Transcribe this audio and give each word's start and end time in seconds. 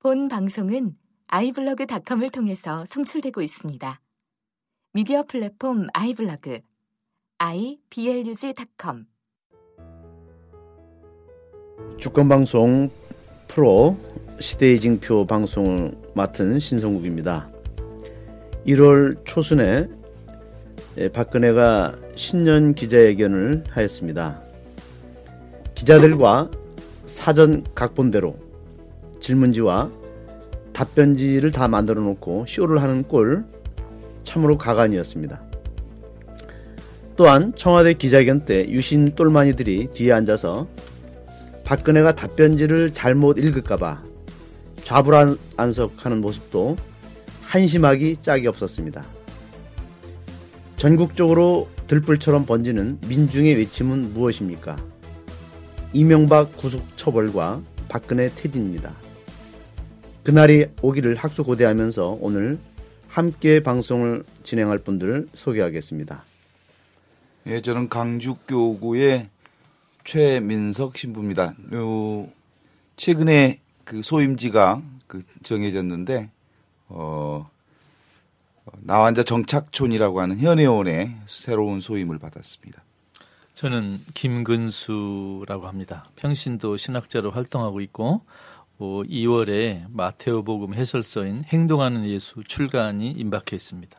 본 0.00 0.28
방송은 0.28 0.94
아이블로그닷컴을 1.26 2.30
통해서 2.30 2.84
송출되고 2.86 3.42
있습니다. 3.42 4.00
미디어 4.92 5.24
플랫폼 5.24 5.88
아이블로그 5.92 6.60
iblog.com 7.38 9.06
주권 11.98 12.28
방송 12.28 12.88
프로 13.48 13.98
시대의 14.38 14.78
징표 14.78 15.26
방송을 15.26 15.98
맡은 16.14 16.60
신성국입니다. 16.60 17.50
1월 18.68 19.24
초순에 19.24 19.88
박근혜가 21.12 21.98
신년 22.14 22.76
기자회견을 22.76 23.64
하였습니다. 23.68 24.40
기자들과 25.74 26.52
사전 27.06 27.64
각본대로 27.74 28.47
질문지와 29.20 29.90
답변지를 30.72 31.50
다 31.52 31.68
만들어 31.68 32.00
놓고 32.02 32.46
쇼를 32.48 32.82
하는 32.82 33.02
꼴 33.02 33.44
참으로 34.24 34.58
가관이었습니다. 34.58 35.42
또한 37.16 37.52
청와대 37.56 37.94
기자회견 37.94 38.44
때 38.44 38.68
유신 38.68 39.06
똘마니들이 39.16 39.88
뒤에 39.92 40.12
앉아서 40.12 40.68
박근혜가 41.64 42.14
답변지를 42.14 42.94
잘못 42.94 43.38
읽을까봐 43.38 44.02
좌불안석하는 44.84 46.20
모습도 46.20 46.76
한심하기 47.42 48.18
짝이 48.22 48.46
없었습니다. 48.46 49.04
전국적으로 50.76 51.68
들불처럼 51.88 52.46
번지는 52.46 52.98
민중의 53.08 53.56
외침은 53.56 54.14
무엇입니까? 54.14 54.76
이명박 55.92 56.56
구속 56.56 56.86
처벌과 56.96 57.60
박근혜 57.88 58.28
퇴진입니다. 58.28 58.94
그날이 60.28 60.66
오기를 60.82 61.14
학수 61.14 61.42
고대하면서 61.42 62.18
오늘 62.20 62.58
함께 63.08 63.62
방송을 63.62 64.24
진행할 64.44 64.76
분들 64.76 65.26
소개하겠습니다. 65.32 66.22
예, 67.46 67.62
저는 67.62 67.88
강주교구의 67.88 69.30
최민석 70.04 70.98
신부입니다. 70.98 71.54
요 71.72 72.28
최근에 72.96 73.60
그 73.84 74.02
소임지가 74.02 74.82
그 75.06 75.22
정해졌는데 75.44 76.28
어 76.88 77.48
나환자 78.80 79.22
정착촌이라고 79.22 80.20
하는 80.20 80.38
현해원의 80.40 81.16
새로운 81.24 81.80
소임을 81.80 82.18
받았습니다. 82.18 82.84
저는 83.54 83.98
김근수라고 84.12 85.66
합니다. 85.66 86.04
평신도 86.16 86.76
신학자로 86.76 87.30
활동하고 87.30 87.80
있고 87.80 88.20
뭐 88.78 89.02
2월에 89.02 89.86
마테오복음 89.90 90.72
해설서인 90.72 91.42
행동하는 91.48 92.08
예수 92.08 92.44
출간이 92.44 93.10
임박해 93.10 93.54
있습니다. 93.54 93.98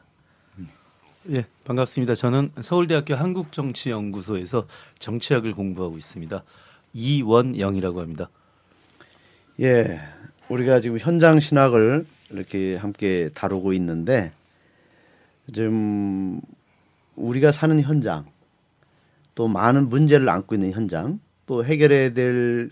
예, 1.32 1.46
반갑습니다. 1.66 2.16
저는 2.16 2.50
서울대학교 2.62 3.14
한국정치연구소에서 3.14 4.66
정치학을 5.00 5.54
공부하고 5.54 5.98
있습니다. 5.98 6.44
이원영이라고 6.94 8.00
합니다. 8.00 8.30
예, 9.60 10.00
우리가 10.48 10.80
지금 10.80 10.98
현장 10.98 11.42
신학을 11.42 12.06
이렇게 12.30 12.78
함께 12.78 13.30
다루고 13.36 13.74
있는데 13.74 14.32
좀 15.54 16.40
우리가 17.18 17.52
사는 17.52 17.78
현장 17.82 18.26
또 19.36 19.50
많은 19.50 19.90
문제를 19.90 20.30
안고 20.30 20.56
있는 20.56 20.72
현장 20.72 21.20
또 21.46 21.66
해결해야 21.66 22.14
될 22.14 22.70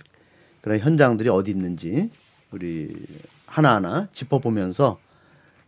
그런 0.61 0.79
현장들이 0.79 1.29
어디 1.29 1.51
있는지 1.51 2.09
우리 2.51 2.93
하나하나 3.45 4.07
짚어보면서 4.11 4.99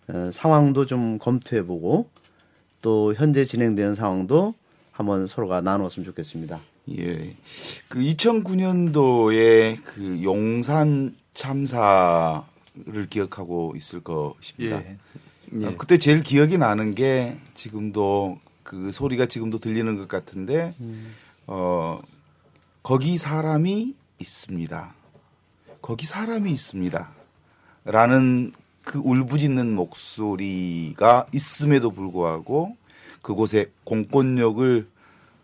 어, 0.07 0.29
상황도 0.31 0.85
좀 0.85 1.19
검토해보고 1.19 2.09
또 2.81 3.13
현재 3.15 3.45
진행되는 3.45 3.95
상황도 3.95 4.53
한번 4.91 5.27
서로가 5.27 5.61
나누었으면 5.61 6.05
좋겠습니다. 6.05 6.59
예. 6.97 7.35
그 7.87 7.99
2009년도에 7.99 9.83
그 9.83 10.23
용산 10.23 11.15
참사를 11.33 12.43
기억하고 13.09 13.73
있을 13.77 14.01
것입니다. 14.01 14.77
예. 14.77 14.97
예. 15.61 15.75
그때 15.77 15.97
제일 15.97 16.21
기억이 16.21 16.57
나는 16.57 16.95
게 16.95 17.37
지금도 17.53 18.39
그 18.63 18.91
소리가 18.91 19.25
지금도 19.25 19.57
들리는 19.59 19.97
것 19.97 20.07
같은데 20.07 20.73
음. 20.79 21.13
어 21.47 21.99
거기 22.83 23.17
사람이 23.17 23.95
있습니다. 24.19 24.93
거기 25.81 26.05
사람이 26.05 26.51
있습니다. 26.51 27.11
라는 27.85 28.51
그 28.83 28.99
울부짖는 28.99 29.73
목소리가 29.73 31.27
있음에도 31.33 31.91
불구하고 31.91 32.75
그곳에 33.21 33.71
공권력을 33.83 34.87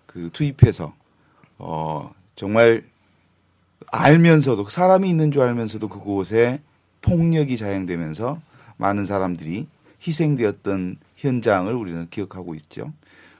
그 0.05 0.29
투입해서 0.31 0.93
어 1.57 2.13
정말 2.35 2.83
알면서도 3.91 4.65
사람이 4.65 5.09
있는 5.09 5.31
줄 5.31 5.41
알면서도 5.41 5.89
그곳에 5.89 6.61
폭력이 7.01 7.57
자행되면서 7.57 8.41
많은 8.77 9.05
사람들이 9.05 9.67
희생되었던 10.05 10.97
현장을 11.15 11.73
우리는 11.73 12.07
기억하고 12.09 12.55
있죠. 12.55 12.91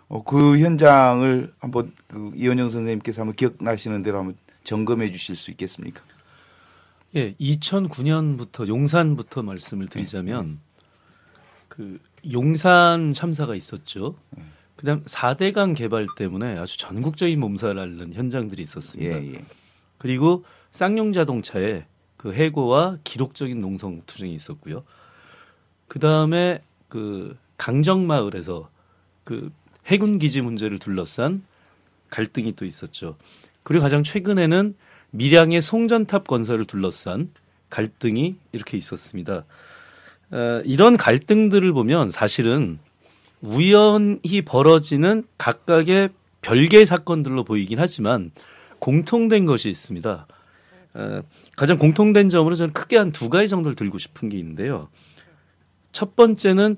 어, 0.08 0.24
그 0.24 0.60
현장을 0.60 1.54
한번 1.60 1.92
그 2.08 2.32
이현영 2.36 2.70
선생님께서 2.70 3.24
한번 3.24 3.36
기억나시는 3.36 4.04
대로 4.04 4.20
한번 4.20 4.36
점검해 4.66 5.12
주실 5.12 5.36
수 5.38 5.52
있겠습니까? 5.52 6.02
예, 7.16 7.34
2009년부터 7.36 8.68
용산부터 8.68 9.42
말씀을 9.44 9.88
드리자면 9.88 10.48
네. 10.50 10.58
그 11.70 12.00
용산 12.32 13.14
참사가 13.14 13.56
있었죠. 13.56 14.16
네. 14.32 14.44
그다음 14.76 15.04
4대강 15.06 15.76
개발 15.76 16.06
때문에 16.18 16.58
아주 16.58 16.78
전국적인 16.78 17.40
몸살을 17.40 17.80
앓는 17.80 18.14
현장들이 18.14 18.62
있었습니다. 18.64 19.24
예, 19.24 19.34
예. 19.36 19.46
그리고 19.98 20.44
쌍용 20.72 21.14
자동차에 21.14 21.86
그 22.18 22.34
해고와 22.34 22.98
기록적인 23.04 23.62
농성 23.62 24.02
투쟁이 24.06 24.36
있었고요. 24.36 24.84
그다음에 25.88 26.62
그 26.90 27.38
강정마을에서 27.58 28.70
그 29.24 29.52
해군 29.86 30.20
기지 30.20 30.42
문제를 30.42 30.80
둘러싼 30.80 31.46
갈등이 32.10 32.56
또 32.56 32.66
있었죠. 32.66 33.18
그리고 33.66 33.82
가장 33.82 34.04
최근에는 34.04 34.76
밀양의 35.10 35.60
송전탑 35.62 36.28
건설을 36.28 36.66
둘러싼 36.66 37.32
갈등이 37.72 38.36
이렇게 38.52 38.78
있었습니다. 38.78 39.44
어, 40.32 40.62
이런 40.66 40.98
갈등들을 40.98 41.74
보면 41.74 42.12
사실은 42.12 42.78
우연히 43.42 44.44
벌어지는 44.46 45.24
각각의 45.40 46.10
별개의 46.42 46.86
사건들로 46.86 47.44
보이긴 47.44 47.80
하지만 47.80 48.30
공통된 48.78 49.48
것이 49.48 49.72
있습니다. 49.72 50.28
어, 50.94 51.22
가장 51.58 51.80
공통된 51.80 52.30
점으로 52.30 52.54
저는 52.54 52.72
크게 52.72 52.98
한 52.98 53.12
두 53.12 53.30
가지 53.30 53.48
정도를 53.50 53.76
들고 53.76 53.98
싶은 53.98 54.30
게 54.30 54.38
있는데요. 54.38 54.90
첫 55.92 56.16
번째는 56.16 56.78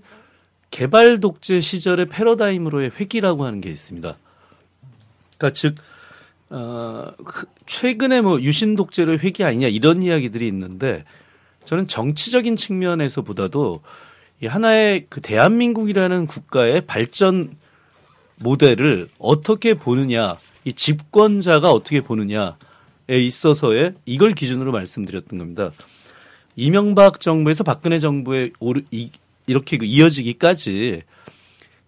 개발 0.72 1.20
독재 1.20 1.60
시절의 1.60 2.06
패러다임으로의 2.08 2.92
회귀라고 2.98 3.46
하는 3.46 3.60
게 3.60 3.70
있습니다. 3.70 4.18
그러니까 5.38 5.54
즉 5.54 5.76
어, 6.50 7.12
그 7.26 7.48
최근에 7.66 8.22
뭐 8.22 8.42
유신 8.42 8.76
독재의 8.76 9.20
회귀 9.20 9.44
아니냐 9.44 9.68
이런 9.68 10.02
이야기들이 10.02 10.48
있는데 10.48 11.04
저는 11.66 11.88
정치적인 11.88 12.56
측면에서 12.56 13.22
보다도 13.22 13.82
이 14.42 14.46
하나의 14.46 15.08
그 15.10 15.20
대한민국이라는 15.20 16.28
국가의 16.28 16.86
발전 16.86 17.58
모델을 18.40 19.10
어떻게 19.20 19.74
보느냐, 19.74 20.36
이 20.64 20.74
집권자가 20.74 21.72
어떻게 21.72 22.02
보느냐에 22.02 22.54
있어서의 23.08 23.96
이걸 24.06 24.34
기준으로 24.34 24.72
말씀드렸던 24.72 25.40
겁니다. 25.40 25.72
이명박 26.56 27.20
정부에서 27.20 27.64
박근혜 27.64 28.00
정부에 28.00 28.52
오르, 28.60 28.84
이, 28.92 29.10
이렇게 29.48 29.78
그 29.78 29.86
이어지기까지 29.86 31.04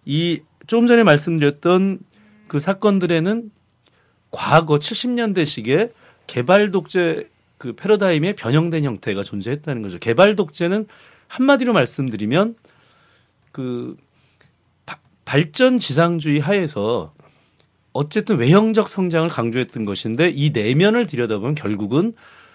이 0.06 0.40
조금 0.66 0.86
전에 0.86 1.04
말씀드렸던 1.04 2.00
그 2.48 2.58
사건들에는 2.58 3.50
과거 4.30 4.78
70년대식의 4.78 5.92
개발 6.26 6.70
독재 6.70 7.28
그 7.58 7.74
패러다임에 7.74 8.34
변형된 8.34 8.84
형태가 8.84 9.22
존재했다는 9.22 9.82
거죠. 9.82 9.98
개발 9.98 10.36
독재는 10.36 10.86
한마디로 11.28 11.72
말씀드리면 11.72 12.56
그 13.52 13.96
바, 14.86 14.98
발전 15.24 15.78
지상주의 15.78 16.40
하에서 16.40 17.12
어쨌든 17.92 18.38
외형적 18.38 18.88
성장을 18.88 19.28
강조했던 19.28 19.84
것인데 19.84 20.30
이 20.30 20.50
내면을 20.50 21.06
들여다보면 21.06 21.54
결국은 21.54 22.14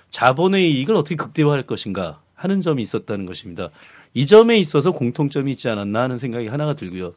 자본의 0.09 0.71
이익을 0.71 0.95
어떻게 0.95 1.15
극대화할 1.15 1.63
것인가 1.63 2.21
하는 2.33 2.61
점이 2.61 2.81
있었다는 2.81 3.25
것입니다. 3.25 3.69
이 4.13 4.25
점에 4.25 4.57
있어서 4.57 4.91
공통점이 4.91 5.51
있지 5.51 5.67
않았나 5.69 6.01
하는 6.03 6.17
생각이 6.17 6.47
하나가 6.47 6.73
들고요. 6.73 7.13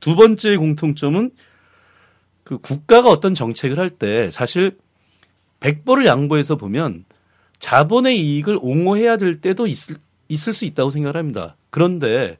두 0.00 0.16
번째 0.16 0.56
공통점은 0.56 1.30
그 2.44 2.58
국가가 2.58 3.08
어떤 3.08 3.34
정책을 3.34 3.78
할 3.78 3.90
때 3.90 4.30
사실 4.30 4.76
백보를 5.60 6.06
양보해서 6.06 6.56
보면 6.56 7.04
자본의 7.58 8.20
이익을 8.20 8.58
옹호해야 8.60 9.16
될 9.16 9.40
때도 9.40 9.66
있을, 9.66 9.96
있을 10.28 10.52
수 10.52 10.64
있다고 10.66 10.90
생각을 10.90 11.16
합니다. 11.16 11.56
그런데 11.70 12.36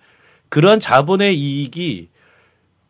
그러한 0.51 0.79
자본의 0.79 1.39
이익이 1.39 2.09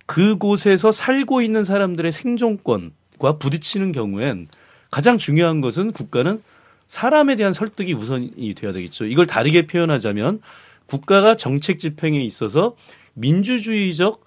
그곳에서 0.06 0.90
살고 0.90 1.40
있는 1.40 1.62
사람들의 1.64 2.10
생존권과 2.12 3.38
부딪히는 3.38 3.92
경우엔 3.92 4.48
가장 4.90 5.18
중요한 5.18 5.60
것은 5.60 5.92
국가는 5.92 6.42
사람에 6.88 7.36
대한 7.36 7.52
설득이 7.52 7.94
우선이 7.94 8.54
돼야 8.54 8.72
되겠죠. 8.72 9.06
이걸 9.06 9.26
다르게 9.26 9.66
표현하자면 9.66 10.40
국가가 10.86 11.34
정책 11.34 11.78
집행에 11.78 12.20
있어서 12.22 12.76
민주주의적 13.14 14.24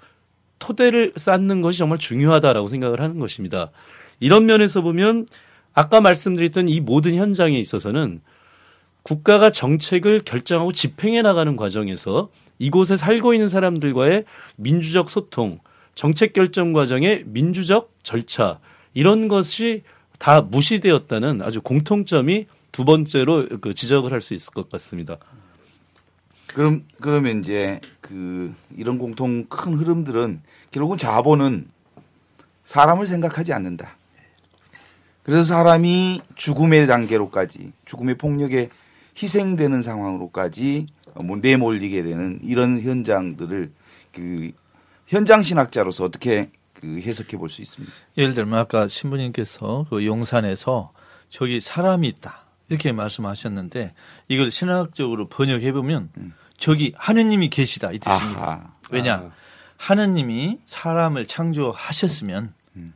토대를 0.60 1.14
쌓는 1.16 1.62
것이 1.62 1.80
정말 1.80 1.98
중요하다라고 1.98 2.68
생각을 2.68 3.02
하는 3.02 3.20
것입니다. 3.20 3.72
이런 4.20 4.46
면에서 4.46 4.82
보면 4.82 5.26
아까 5.74 6.02
말씀드렸던 6.02 6.70
이 6.70 6.82
모든 6.82 7.14
현장에 7.16 7.58
있어서는 7.58 8.22
국가가 9.04 9.52
정책을 9.52 10.22
결정하고 10.26 10.72
집행해 10.74 11.22
나가는 11.22 11.56
과정에서 11.56 12.30
이곳에 12.60 12.98
살고 12.98 13.34
있는 13.34 13.48
사람들과의 13.48 14.26
민주적 14.58 15.10
소통, 15.10 15.60
정책 15.96 16.34
결정 16.34 16.74
과정의 16.74 17.24
민주적 17.26 17.94
절차 18.04 18.60
이런 18.94 19.28
것이 19.28 19.84
다 20.20 20.42
무시되었다는 20.42 21.42
아주 21.42 21.62
공통점이 21.62 22.48
두 22.72 22.86
번째로 22.86 23.48
그 23.62 23.74
지적을 23.74 24.12
할 24.12 24.22
수 24.22 24.34
있을 24.34 24.54
것 24.54 24.70
같습니다. 24.70 25.18
그럼 26.54 26.84
그러면 27.02 27.40
이제 27.40 27.80
그 28.02 28.54
이런 28.76 28.98
공통 28.98 29.46
큰 29.46 29.74
흐름들은 29.74 30.42
결국은 30.72 30.98
자본은 30.98 31.68
사람을 32.64 33.06
생각하지 33.06 33.54
않는다. 33.54 33.96
그래서 35.24 35.44
사람이 35.44 36.22
죽음의 36.36 36.88
단계로까지 36.88 37.74
죽음의 37.86 38.16
폭력에 38.16 38.70
희생되는 39.22 39.82
상황으로까지 39.82 40.88
뭐 41.16 41.38
내몰리게 41.38 42.04
되는 42.04 42.40
이런 42.44 42.80
현장들을 42.82 43.72
그 44.14 44.52
현장 45.08 45.42
신학자로서 45.42 46.06
어떻게 46.06 46.50
그 46.74 47.00
해석해 47.02 47.38
볼 47.38 47.50
수 47.50 47.62
있습니다. 47.62 47.94
예를 48.18 48.34
들면 48.34 48.60
아까 48.60 48.88
신부님께서 48.88 49.88
그 49.90 50.06
용산에서 50.06 50.92
저기 51.30 51.60
사람이 51.60 52.08
있다 52.08 52.47
이렇게 52.70 52.92
말씀하셨는데 52.92 53.94
이걸 54.28 54.52
신학적으로 54.52 55.28
번역해 55.28 55.72
보면 55.72 56.10
음. 56.18 56.34
저기 56.58 56.94
하느님이 56.98 57.50
계시다 57.50 57.92
이 57.92 58.00
뜻입니다. 58.00 58.46
아하. 58.46 58.72
왜냐 58.92 59.16
아. 59.16 59.32
하느님이 59.78 60.60
사람을 60.66 61.28
창조하셨으면 61.28 62.54
음. 62.76 62.94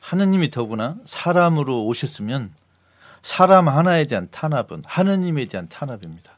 하느님이 0.00 0.50
더구나 0.50 0.96
사람으로 1.04 1.84
오셨으면 1.86 2.52
사람 3.22 3.68
하나에 3.68 4.04
대한 4.04 4.28
탄압은 4.30 4.82
하느님에 4.86 5.46
대한 5.46 5.68
탄압입니다. 5.68 6.32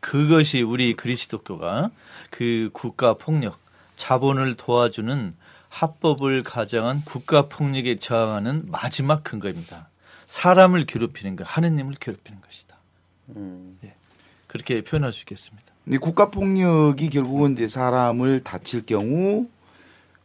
그것이 0.00 0.62
우리 0.62 0.94
그리스도교가 0.94 1.90
그 2.30 2.70
국가 2.72 3.14
폭력, 3.14 3.58
자본을 3.96 4.56
도와주는 4.56 5.32
합법을 5.68 6.42
가정한 6.42 7.02
국가 7.04 7.48
폭력에 7.48 7.96
저항하는 7.96 8.64
마지막 8.66 9.22
근거입니다. 9.22 9.89
사람을 10.30 10.86
괴롭히는 10.86 11.34
것, 11.34 11.44
하느님을 11.44 11.94
괴롭히는 11.98 12.40
것이다. 12.40 12.76
음. 13.30 13.76
예. 13.82 13.94
그렇게 14.46 14.80
표현할 14.82 15.10
수 15.10 15.22
있겠습니다. 15.22 15.66
국가 16.00 16.30
폭력이 16.30 17.10
결국은 17.10 17.54
이제 17.54 17.66
사람을 17.66 18.44
다칠 18.44 18.86
경우 18.86 19.48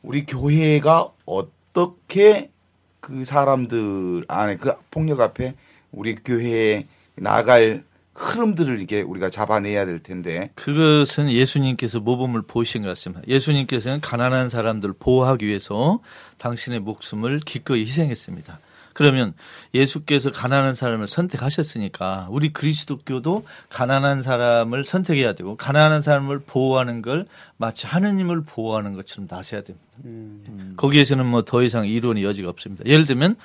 우리 0.04 0.28
교회가 0.28 1.10
어떻게 1.26 2.52
그 3.00 3.26
사람들 3.26 4.26
안에 4.28 4.58
그 4.58 4.74
폭력 4.92 5.22
앞에 5.22 5.56
우리 5.92 6.14
교회에 6.14 6.86
나갈 7.16 7.84
흐름들을 8.14 8.82
이게 8.82 9.02
우리가 9.02 9.32
잡아내야 9.32 9.88
될 9.88 9.98
텐데. 9.98 10.52
그것은 10.54 11.32
예수님께서 11.32 12.00
모범을 12.00 12.44
보신 12.44 12.84
것 12.84 12.90
같습니다. 12.90 13.24
예수님께서는 13.28 14.02
가난한 14.02 14.50
사람들 14.50 14.94
보호하기 15.00 15.48
위해서 15.48 16.00
당신의 16.38 16.82
목숨을 16.82 17.40
기꺼이 17.40 17.82
희생했습니다. 17.82 18.60
그러면 18.96 19.34
예수께서 19.74 20.32
가난한 20.32 20.74
사람을 20.74 21.06
선택하셨으니까 21.06 22.28
우리 22.32 22.54
그리스도교도 22.54 23.46
가난한 23.70 24.22
사람을 24.22 24.86
선택해야 24.86 25.34
되고 25.34 25.58
가난한 25.58 26.02
사람을 26.02 26.40
보호하는 26.40 27.02
걸 27.02 27.26
마치 27.58 27.88
하느님을 27.88 28.44
보호하는 28.44 28.94
것처럼 28.94 29.28
나서야 29.30 29.64
됩니다. 29.64 29.86
음. 30.06 30.74
거기에서는 30.78 31.26
뭐 31.26 31.42
더 31.42 31.62
이상 31.62 31.86
이론의 31.86 32.24
여지가 32.24 32.50
없습니다. 32.50 32.86
예를 32.86 33.06
들면 33.06 33.36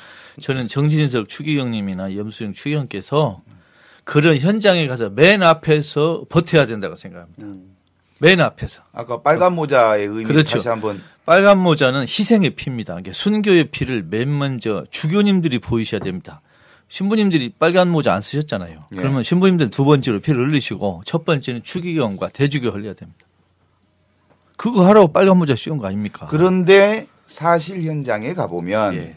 저는 0.40 0.68
정진석 0.68 1.28
추기경님이나 1.28 2.16
염수영 2.16 2.52
추기경께서 2.52 3.42
그런 4.04 4.38
현장에 4.38 4.86
가서 4.86 5.10
맨 5.10 5.42
앞에서 5.42 6.24
버텨야 6.28 6.66
된다고 6.66 6.94
생각합니다. 6.94 7.42
음. 7.42 7.76
맨 8.20 8.40
앞에서. 8.40 8.82
아까 8.92 9.22
빨간 9.22 9.54
모자의 9.54 10.06
의미 10.06 10.24
그렇죠. 10.24 10.58
다시 10.58 10.68
한번. 10.68 11.02
빨간 11.24 11.58
모자는 11.58 12.02
희생의 12.02 12.50
피입니다. 12.50 12.98
순교의 13.10 13.70
피를 13.70 14.04
맨 14.08 14.36
먼저 14.36 14.84
주교님들이 14.90 15.58
보이셔야 15.58 16.00
됩니다. 16.00 16.42
신부님들이 16.88 17.54
빨간 17.58 17.88
모자 17.88 18.12
안 18.12 18.20
쓰셨잖아요. 18.20 18.84
예. 18.92 18.96
그러면 18.96 19.22
신부님들 19.22 19.70
두 19.70 19.84
번째로 19.84 20.20
피를 20.20 20.48
흘리시고 20.48 21.02
첫 21.06 21.24
번째는 21.24 21.62
추기경과 21.62 22.28
대주교 22.28 22.68
흘려야 22.68 22.94
됩니다. 22.94 23.26
그거 24.56 24.84
하라고 24.88 25.12
빨간 25.12 25.38
모자 25.38 25.54
씌운 25.54 25.78
거 25.78 25.86
아닙니까? 25.86 26.26
그런데 26.28 27.06
사실 27.26 27.82
현장에 27.82 28.34
가보면 28.34 28.94
예. 28.96 29.16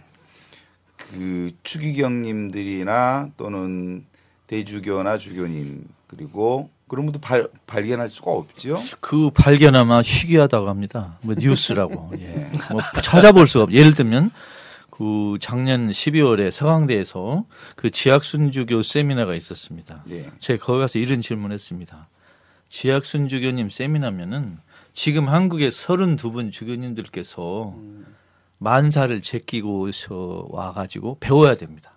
그 0.95 1.51
추기경님들이나 1.63 3.31
또는 3.35 4.05
대주교나 4.47 5.17
주교님 5.17 5.83
그리고 6.07 6.69
그런 6.87 7.05
분도 7.05 7.19
발, 7.19 7.47
발견할 7.65 8.09
수가 8.09 8.31
없죠. 8.31 8.77
그 8.99 9.29
발견하면 9.31 10.03
희귀하다고 10.03 10.69
합니다. 10.69 11.17
뭐 11.21 11.35
뉴스라고. 11.37 12.11
예. 12.19 12.49
뭐 12.71 12.81
찾아볼 13.01 13.47
수가 13.47 13.63
없. 13.63 13.71
예를 13.71 13.93
들면 13.93 14.31
그 14.89 15.37
작년 15.41 15.87
12월에 15.89 16.51
서강대에서 16.51 17.45
그 17.75 17.89
지학순주교 17.89 18.83
세미나가 18.83 19.33
있었습니다. 19.33 20.03
네. 20.05 20.29
제가 20.39 20.63
거기 20.63 20.79
가서 20.79 20.99
이런 20.99 21.21
질문했습니다. 21.21 22.09
지학순주교님 22.69 23.69
세미나면은 23.69 24.59
지금 24.93 25.27
한국의 25.27 25.71
32분 25.71 26.51
주교님들께서 26.51 27.73
음. 27.75 28.05
만사를 28.59 29.19
제끼고 29.21 29.89
와가지고 30.49 31.17
배워야 31.19 31.55
됩니다. 31.55 31.91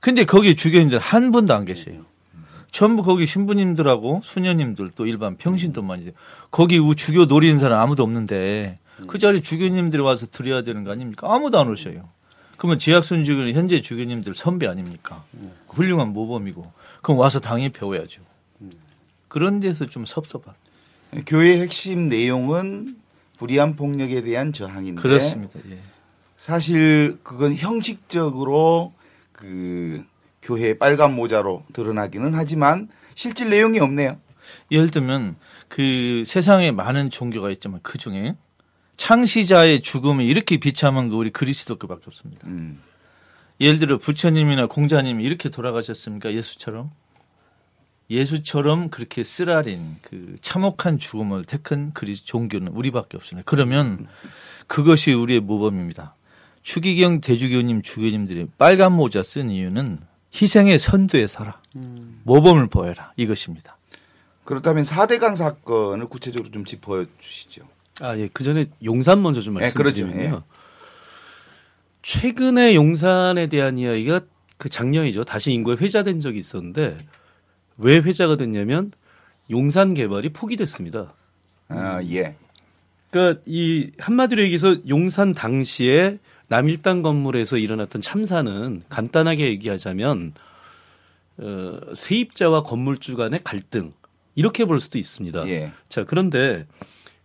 근데 0.00 0.24
거기 0.24 0.54
주교님들 0.54 0.98
한 0.98 1.32
분도 1.32 1.54
안 1.54 1.64
계세요. 1.64 2.04
전부 2.70 3.02
거기 3.02 3.26
신부님들하고 3.26 4.20
수녀님들 4.22 4.90
또 4.94 5.06
일반 5.06 5.36
평신도만 5.36 6.02
이제 6.02 6.12
거기 6.50 6.80
주교 6.96 7.24
노리는 7.24 7.58
사람 7.58 7.80
아무도 7.80 8.02
없는데 8.02 8.78
그 9.06 9.18
자리 9.18 9.42
주교님들이 9.42 10.02
와서 10.02 10.26
드려야 10.26 10.62
되는 10.62 10.84
거 10.84 10.90
아닙니까? 10.90 11.32
아무도 11.32 11.58
안 11.58 11.68
오셔요. 11.68 12.08
그러면 12.56 12.78
지학순 12.78 13.24
주교는 13.24 13.54
현재 13.54 13.80
주교님들 13.80 14.34
선배 14.34 14.66
아닙니까? 14.66 15.24
훌륭한 15.68 16.08
모범이고 16.08 16.70
그럼 17.02 17.18
와서 17.18 17.40
당연히 17.40 17.70
배워야죠. 17.70 18.22
그런 19.28 19.60
데서 19.60 19.86
좀 19.86 20.04
섭섭한. 20.04 20.54
교회 21.26 21.60
핵심 21.60 22.08
내용은 22.08 22.96
불의한 23.38 23.76
폭력에 23.76 24.22
대한 24.22 24.52
저항인데 24.52 25.00
그렇습니다. 25.00 25.60
예. 25.70 25.78
사실 26.36 27.18
그건 27.22 27.54
형식적으로 27.54 28.92
그 29.32 30.04
교회 30.48 30.78
빨간 30.78 31.14
모자로 31.14 31.62
드러나기는 31.74 32.32
하지만 32.32 32.88
실질 33.14 33.50
내용이 33.50 33.80
없네요. 33.80 34.18
예를 34.70 34.90
들면 34.90 35.36
그 35.68 36.22
세상에 36.24 36.70
많은 36.70 37.10
종교가 37.10 37.50
있지만 37.50 37.80
그 37.82 37.98
중에 37.98 38.34
창시자의 38.96 39.82
죽음이 39.82 40.26
이렇게 40.26 40.56
비참한 40.56 41.10
거 41.10 41.16
우리 41.16 41.28
그리스도교밖에 41.28 42.04
없습니다. 42.06 42.46
음. 42.46 42.80
예를 43.60 43.78
들어 43.78 43.98
부처님이나 43.98 44.68
공자님이 44.68 45.22
이렇게 45.22 45.50
돌아가셨습니까? 45.50 46.32
예수처럼? 46.32 46.90
예수처럼 48.08 48.88
그렇게 48.88 49.24
쓰라린 49.24 49.96
그 50.00 50.36
참혹한 50.40 50.98
죽음을 50.98 51.44
택한 51.44 51.92
그리 51.92 52.16
종교는 52.16 52.68
우리밖에 52.68 53.18
없습니다. 53.18 53.44
그러면 53.44 54.06
그것이 54.66 55.12
우리의 55.12 55.40
모범입니다. 55.40 56.14
추기경 56.62 57.20
대주교님 57.20 57.82
주교님들이 57.82 58.46
빨간 58.56 58.92
모자 58.92 59.22
쓴 59.22 59.50
이유는 59.50 60.08
희생의 60.34 60.78
선두에 60.78 61.26
서라. 61.26 61.60
음. 61.76 62.20
모범을 62.24 62.68
보여라. 62.68 63.12
이것입니다. 63.16 63.76
그렇다면 64.44 64.84
4대강 64.84 65.36
사건을 65.36 66.06
구체적으로 66.06 66.50
좀 66.50 66.64
짚어 66.64 67.04
주시죠. 67.18 67.68
아, 68.00 68.16
예. 68.16 68.28
그 68.32 68.44
전에 68.44 68.66
용산 68.84 69.22
먼저 69.22 69.40
좀 69.40 69.54
말씀드리면요. 69.54 70.14
네, 70.16 70.28
그렇죠. 70.28 70.44
예. 70.44 70.58
최근에 72.02 72.74
용산에 72.74 73.48
대한 73.48 73.76
이야기가 73.76 74.20
그 74.56 74.68
작년이죠. 74.68 75.24
다시 75.24 75.52
인구에 75.52 75.76
회자된 75.76 76.20
적이 76.20 76.38
있었는데 76.38 76.96
왜 77.76 77.98
회자가 77.98 78.36
됐냐면 78.36 78.92
용산 79.50 79.94
개발이 79.94 80.32
포기됐습니다. 80.32 81.14
아, 81.68 82.02
예. 82.04 82.34
그러니까 83.10 83.42
이 83.46 83.90
한마디로 83.98 84.42
얘기해서 84.42 84.76
용산 84.88 85.32
당시에 85.32 86.18
남일당 86.48 87.02
건물에서 87.02 87.58
일어났던 87.58 88.02
참사는 88.02 88.82
간단하게 88.88 89.44
얘기하자면 89.48 90.32
어, 91.38 91.80
세입자와 91.94 92.62
건물주 92.64 93.16
간의 93.16 93.40
갈등 93.44 93.90
이렇게 94.34 94.64
볼 94.64 94.80
수도 94.80 94.98
있습니다. 94.98 95.48
예. 95.48 95.72
자 95.88 96.04
그런데 96.04 96.66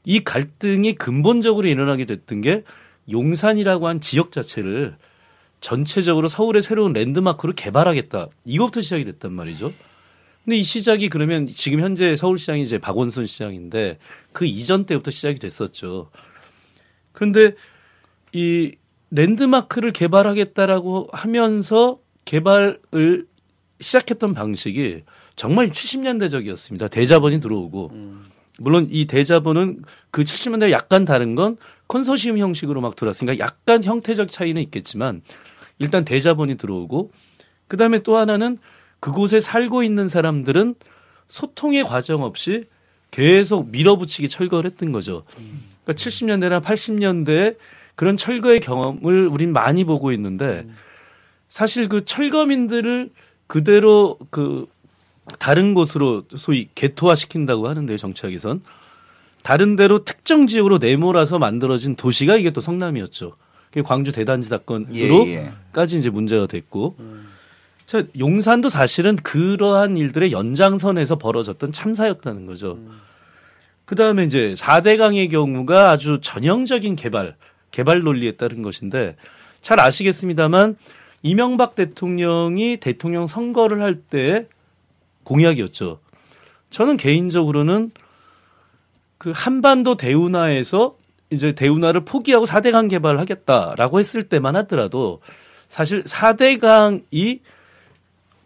이 0.05 0.19
갈등이 0.23 0.93
근본적으로 0.93 1.67
일어나게 1.67 2.05
됐던 2.05 2.41
게 2.41 2.63
용산이라고 3.11 3.87
한 3.87 4.01
지역 4.01 4.31
자체를 4.31 4.97
전체적으로 5.61 6.27
서울의 6.27 6.61
새로운 6.61 6.93
랜드마크로 6.93 7.53
개발하겠다. 7.53 8.27
이것부터 8.45 8.81
시작이 8.81 9.05
됐단 9.05 9.31
말이죠. 9.31 9.73
근데 10.43 10.57
이 10.57 10.63
시작이 10.63 11.07
그러면 11.07 11.47
지금 11.47 11.79
현재 11.79 12.17
서울시장이 12.17 12.61
이제 12.63 12.77
박원순 12.77 13.25
시장인데 13.25 13.97
그 14.33 14.45
이전 14.45 14.85
때부터 14.85 15.09
시작이 15.09 15.39
됐었죠. 15.39 16.11
그런데 17.13 17.53
이 18.33 18.75
랜드마크를 19.13 19.91
개발하겠다라고 19.91 21.09
하면서 21.11 21.99
개발을 22.25 23.27
시작했던 23.79 24.33
방식이 24.33 25.03
정말 25.35 25.67
70년대적이었습니다. 25.67 26.89
대자본이 26.89 27.39
들어오고 27.39 27.91
물론 28.59 28.87
이 28.89 29.05
대자본은 29.05 29.83
그 30.11 30.23
70년대 30.23 30.71
약간 30.71 31.05
다른 31.05 31.35
건 31.35 31.57
컨소시엄 31.87 32.37
형식으로 32.37 32.81
막 32.81 32.95
들어왔으니까 32.95 33.39
약간 33.39 33.83
형태적 33.83 34.31
차이는 34.31 34.61
있겠지만 34.63 35.21
일단 35.79 36.05
대자본이 36.05 36.57
들어오고 36.57 37.11
그다음에 37.67 37.99
또 37.99 38.17
하나는 38.17 38.57
그곳에 38.99 39.39
살고 39.39 39.83
있는 39.83 40.07
사람들은 40.07 40.75
소통의 41.27 41.83
과정 41.83 42.23
없이 42.23 42.65
계속 43.11 43.69
밀어붙이기 43.69 44.29
철거를 44.29 44.71
했던 44.71 44.91
거죠. 44.91 45.23
그러니까 45.83 45.93
70년대나 45.93 46.63
80년대에 46.63 47.57
그런 47.95 48.17
철거의 48.17 48.59
경험을 48.59 49.27
우린 49.27 49.53
많이 49.53 49.83
보고 49.83 50.11
있는데 50.11 50.67
사실 51.49 51.87
그 51.87 52.05
철거민들을 52.05 53.11
그대로 53.47 54.17
그 54.29 54.67
다른 55.39 55.73
곳으로 55.73 56.23
소위 56.35 56.69
개토화 56.75 57.15
시킨다고 57.15 57.67
하는데요, 57.67 57.97
정치학에선. 57.97 58.61
다른 59.41 59.75
데로 59.75 60.03
특정 60.05 60.47
지역으로 60.47 60.77
내몰아서 60.77 61.37
만들어진 61.37 61.95
도시가 61.95 62.37
이게 62.37 62.51
또 62.51 62.61
성남이었죠. 62.61 63.35
광주 63.85 64.11
대단지 64.11 64.49
사건으로까지 64.49 65.31
예, 65.31 65.53
예. 65.95 65.97
이제 65.99 66.09
문제가 66.09 66.47
됐고. 66.47 66.95
자, 67.85 68.03
용산도 68.17 68.69
사실은 68.69 69.15
그러한 69.17 69.97
일들의 69.97 70.31
연장선에서 70.31 71.17
벌어졌던 71.17 71.71
참사였다는 71.71 72.45
거죠. 72.45 72.79
그 73.85 73.95
다음에 73.95 74.23
이제 74.23 74.53
4대강의 74.57 75.29
경우가 75.29 75.91
아주 75.91 76.19
전형적인 76.21 76.95
개발, 76.95 77.35
개발 77.73 77.99
논리에 78.01 78.33
따른 78.33 78.61
것인데 78.61 79.17
잘 79.61 79.81
아시겠습니다만 79.81 80.77
이명박 81.23 81.75
대통령이 81.75 82.77
대통령 82.77 83.27
선거를 83.27 83.81
할 83.81 83.95
때 83.95 84.47
공약이었죠. 85.25 85.99
저는 86.69 86.97
개인적으로는 86.97 87.91
그 89.17 89.31
한반도 89.33 89.95
대운하에서 89.97 90.97
이제 91.29 91.53
대운하를 91.53 92.05
포기하고 92.05 92.45
4대강 92.45 92.89
개발을 92.89 93.19
하겠다라고 93.19 93.99
했을 93.99 94.23
때만 94.23 94.55
하더라도 94.57 95.21
사실 95.67 96.03
4대강이 96.03 97.39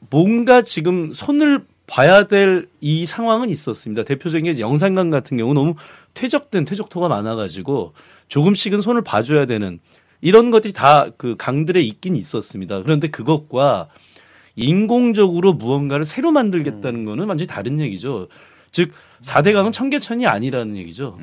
뭔가 0.09 0.61
지금 0.61 1.11
손을 1.11 1.65
봐야 1.87 2.27
될 2.27 2.67
이 2.79 3.05
상황은 3.05 3.49
있었습니다. 3.49 4.03
대표적인 4.03 4.53
게 4.53 4.59
영산강 4.59 5.09
같은 5.09 5.35
경우 5.37 5.53
너무 5.53 5.73
퇴적된 6.13 6.63
퇴적토가 6.65 7.07
많아가지고 7.09 7.93
조금씩은 8.27 8.81
손을 8.81 9.03
봐줘야 9.03 9.45
되는 9.45 9.79
이런 10.21 10.51
것들이 10.51 10.73
다 10.73 11.11
그 11.17 11.35
강들에 11.37 11.81
있긴 11.81 12.15
있었습니다. 12.15 12.81
그런데 12.83 13.07
그것과 13.09 13.89
인공적으로 14.55 15.53
무언가를 15.53 16.03
새로 16.05 16.31
만들겠다는 16.31 17.05
거는 17.05 17.27
완전히 17.27 17.47
다른 17.47 17.79
얘기죠. 17.79 18.27
즉 18.71 18.91
4대 19.21 19.53
강은 19.53 19.71
청계천이 19.71 20.25
아니라는 20.25 20.75
얘기죠. 20.77 21.19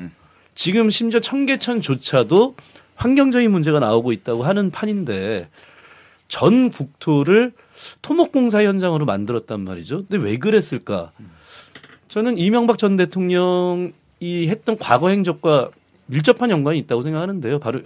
지금 0.55 0.89
심지어 0.89 1.19
청계천조차도 1.19 2.55
환경적인 2.95 3.51
문제가 3.51 3.79
나오고 3.79 4.13
있다고 4.13 4.43
하는 4.43 4.71
판인데 4.71 5.49
전 6.29 6.69
국토를 6.69 7.51
토목공사 8.01 8.63
현장으로 8.63 9.05
만들었단 9.05 9.59
말이죠. 9.61 10.05
근데 10.07 10.17
왜 10.17 10.37
그랬을까? 10.37 11.11
저는 12.07 12.37
이명박 12.37 12.77
전 12.77 12.95
대통령이 12.95 13.91
했던 14.23 14.77
과거 14.77 15.09
행적과 15.09 15.71
밀접한 16.07 16.49
연관이 16.49 16.79
있다고 16.79 17.01
생각하는데요. 17.01 17.59
바로 17.59 17.81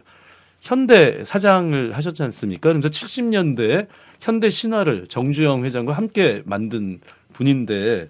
현대 0.62 1.24
사장을 1.24 1.94
하셨지 1.94 2.24
않습니까? 2.24 2.74
그래서 2.74 2.90
70년대 2.90 3.88
현대 4.20 4.50
신화를 4.50 5.08
정주영 5.08 5.64
회장과 5.64 5.94
함께 5.94 6.42
만든 6.46 7.00
분인데 7.34 8.10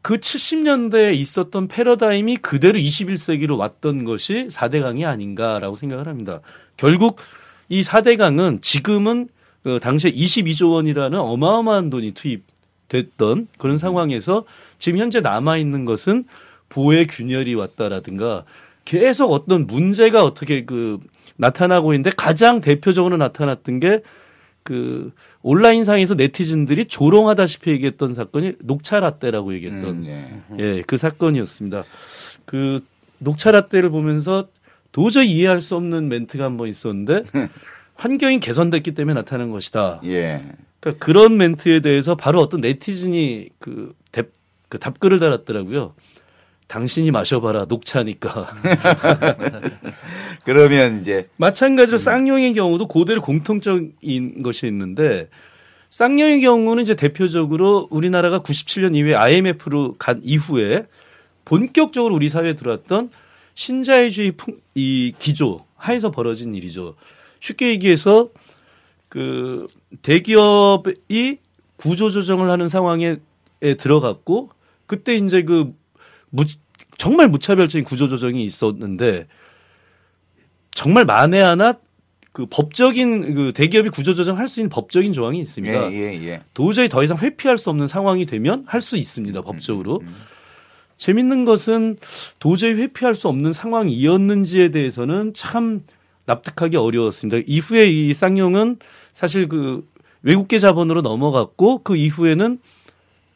그 0.00 0.14
70년대에 0.14 1.14
있었던 1.16 1.68
패러다임이 1.68 2.38
그대로 2.38 2.78
21세기로 2.78 3.58
왔던 3.58 4.04
것이 4.04 4.48
4대 4.50 4.80
강이 4.80 5.04
아닌가라고 5.04 5.74
생각을 5.74 6.08
합니다. 6.08 6.40
결국 6.76 7.20
이 7.68 7.82
4대 7.82 8.16
강은 8.16 8.60
지금은 8.62 9.28
그 9.62 9.78
당시에 9.80 10.10
22조 10.10 10.72
원이라는 10.72 11.18
어마어마한 11.18 11.90
돈이 11.90 12.12
투입됐던 12.12 13.48
그런 13.58 13.76
상황에서 13.76 14.44
지금 14.78 14.98
현재 14.98 15.20
남아 15.20 15.58
있는 15.58 15.84
것은 15.84 16.24
보혜 16.68 17.04
균열이 17.04 17.54
왔다라든가 17.54 18.44
계속 18.88 19.32
어떤 19.32 19.66
문제가 19.66 20.24
어떻게 20.24 20.64
그 20.64 20.98
나타나고 21.36 21.92
있는데 21.94 22.10
가장 22.16 22.60
대표적으로 22.60 23.16
나타났던 23.16 23.80
게 23.80 24.02
그 24.68 25.12
온라인상에서 25.40 26.14
네티즌들이 26.14 26.84
조롱하다시피 26.84 27.70
얘기했던 27.70 28.12
사건이 28.12 28.56
녹차 28.60 29.00
라떼라고 29.00 29.54
얘기했던 29.54 29.88
음, 30.04 30.04
예. 30.58 30.62
예, 30.62 30.82
그 30.86 30.98
사건이었습니다. 30.98 31.84
그 32.44 32.84
녹차 33.18 33.50
라떼를 33.50 33.88
보면서 33.88 34.48
도저히 34.92 35.30
이해할 35.32 35.62
수 35.62 35.74
없는 35.74 36.10
멘트가 36.10 36.44
한 36.44 36.58
번 36.58 36.68
있었는데 36.68 37.22
환경이 37.96 38.40
개선됐기 38.40 38.92
때문에 38.92 39.14
나타난 39.14 39.50
것이다. 39.50 40.02
예. 40.04 40.44
그러니까 40.80 41.02
그런 41.02 41.38
멘트에 41.38 41.80
대해서 41.80 42.14
바로 42.14 42.40
어떤 42.42 42.60
네티즌이 42.60 43.48
그, 43.58 43.94
답, 44.12 44.26
그 44.68 44.78
답글을 44.78 45.18
달았더라고요. 45.18 45.94
당신이 46.68 47.10
마셔봐라 47.10 47.64
녹차니까. 47.64 48.54
그러면 50.44 51.00
이제 51.00 51.28
마찬가지로 51.36 51.98
쌍용의 51.98 52.54
경우도 52.54 52.86
고대로 52.86 53.20
공통적인 53.20 54.42
것이 54.42 54.66
있는데 54.66 55.28
쌍용의 55.90 56.42
경우는 56.42 56.82
이제 56.82 56.94
대표적으로 56.94 57.88
우리나라가 57.90 58.40
97년 58.40 58.94
이후에 58.94 59.14
IMF로 59.14 59.96
간 59.98 60.20
이후에 60.22 60.86
본격적으로 61.46 62.14
우리 62.14 62.28
사회에 62.28 62.54
들어왔던 62.54 63.10
신자유주의 63.54 64.32
풍, 64.32 64.58
이 64.74 65.14
기조 65.18 65.64
하에서 65.76 66.10
벌어진 66.10 66.54
일이죠. 66.54 66.94
쉽게 67.40 67.70
얘기해서 67.70 68.28
그 69.08 69.66
대기업이 70.02 71.38
구조조정을 71.76 72.50
하는 72.50 72.68
상황에 72.68 73.16
들어갔고 73.60 74.50
그때 74.86 75.14
이제 75.14 75.42
그 75.42 75.72
무, 76.30 76.44
정말 76.96 77.28
무차별적인 77.28 77.84
구조조정이 77.84 78.44
있었는데 78.44 79.26
정말 80.72 81.04
만에 81.04 81.40
하나 81.40 81.74
그 82.32 82.46
법적인 82.46 83.34
그 83.34 83.52
대기업이 83.52 83.88
구조조정할 83.88 84.46
수 84.46 84.60
있는 84.60 84.70
법적인 84.70 85.12
조항이 85.12 85.40
있습니다. 85.40 85.92
예, 85.92 85.96
예, 85.96 86.24
예. 86.24 86.40
도저히 86.54 86.88
더 86.88 87.02
이상 87.02 87.16
회피할 87.18 87.58
수 87.58 87.70
없는 87.70 87.88
상황이 87.88 88.26
되면 88.26 88.64
할 88.66 88.80
수 88.80 88.96
있습니다. 88.96 89.40
법적으로. 89.42 90.02
재밌는 90.98 91.44
것은 91.44 91.96
도저히 92.38 92.74
회피할 92.74 93.14
수 93.14 93.28
없는 93.28 93.52
상황이었는지에 93.52 94.70
대해서는 94.70 95.32
참 95.34 95.82
납득하기 96.26 96.76
어려웠습니다. 96.76 97.42
이후에 97.46 97.86
이 97.86 98.12
쌍용은 98.14 98.78
사실 99.12 99.48
그 99.48 99.88
외국계 100.22 100.58
자본으로 100.58 101.00
넘어갔고 101.02 101.82
그 101.82 101.96
이후에는 101.96 102.60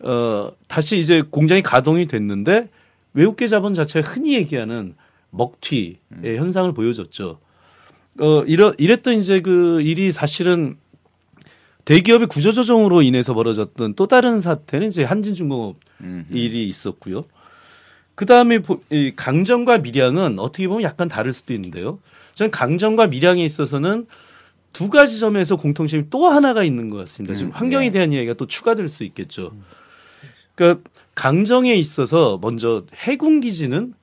어 0.00 0.52
다시 0.68 0.98
이제 0.98 1.22
공장이 1.22 1.62
가동이 1.62 2.06
됐는데 2.06 2.68
외국계 3.14 3.46
자본 3.46 3.74
자체가 3.74 4.08
흔히 4.08 4.34
얘기하는 4.34 4.94
먹튀의 5.30 5.96
현상을 6.22 6.72
보여줬죠. 6.72 7.38
어 8.20 8.42
이러 8.44 8.72
이랬던 8.76 9.14
이제 9.14 9.40
그 9.40 9.80
일이 9.80 10.12
사실은 10.12 10.76
대기업의 11.84 12.28
구조조정으로 12.28 13.02
인해서 13.02 13.34
벌어졌던 13.34 13.94
또 13.94 14.06
다른 14.06 14.40
사태는 14.40 14.88
이제 14.88 15.02
한진중공업 15.02 15.76
음. 16.02 16.26
일이 16.30 16.68
있었고요. 16.68 17.24
그 18.14 18.26
다음에 18.26 18.60
강정과 19.16 19.78
밀양은 19.78 20.38
어떻게 20.38 20.68
보면 20.68 20.82
약간 20.82 21.08
다를 21.08 21.32
수도 21.32 21.54
있는데요. 21.54 21.98
저는 22.34 22.50
강정과 22.50 23.08
밀양에 23.08 23.44
있어서는 23.44 24.06
두 24.72 24.88
가지 24.88 25.18
점에서 25.18 25.56
공통점이 25.56 26.04
또 26.10 26.28
하나가 26.28 26.62
있는 26.62 26.88
것 26.88 26.98
같습니다. 26.98 27.34
지금 27.34 27.50
음, 27.50 27.52
환경에 27.52 27.86
네. 27.86 27.90
대한 27.92 28.12
이야기가 28.12 28.34
또 28.34 28.46
추가될 28.46 28.88
수 28.88 29.04
있겠죠. 29.04 29.52
그러니까 30.54 30.88
강정에 31.14 31.74
있어서 31.74 32.38
먼저 32.40 32.84
해군 32.94 33.40
기지는 33.40 33.94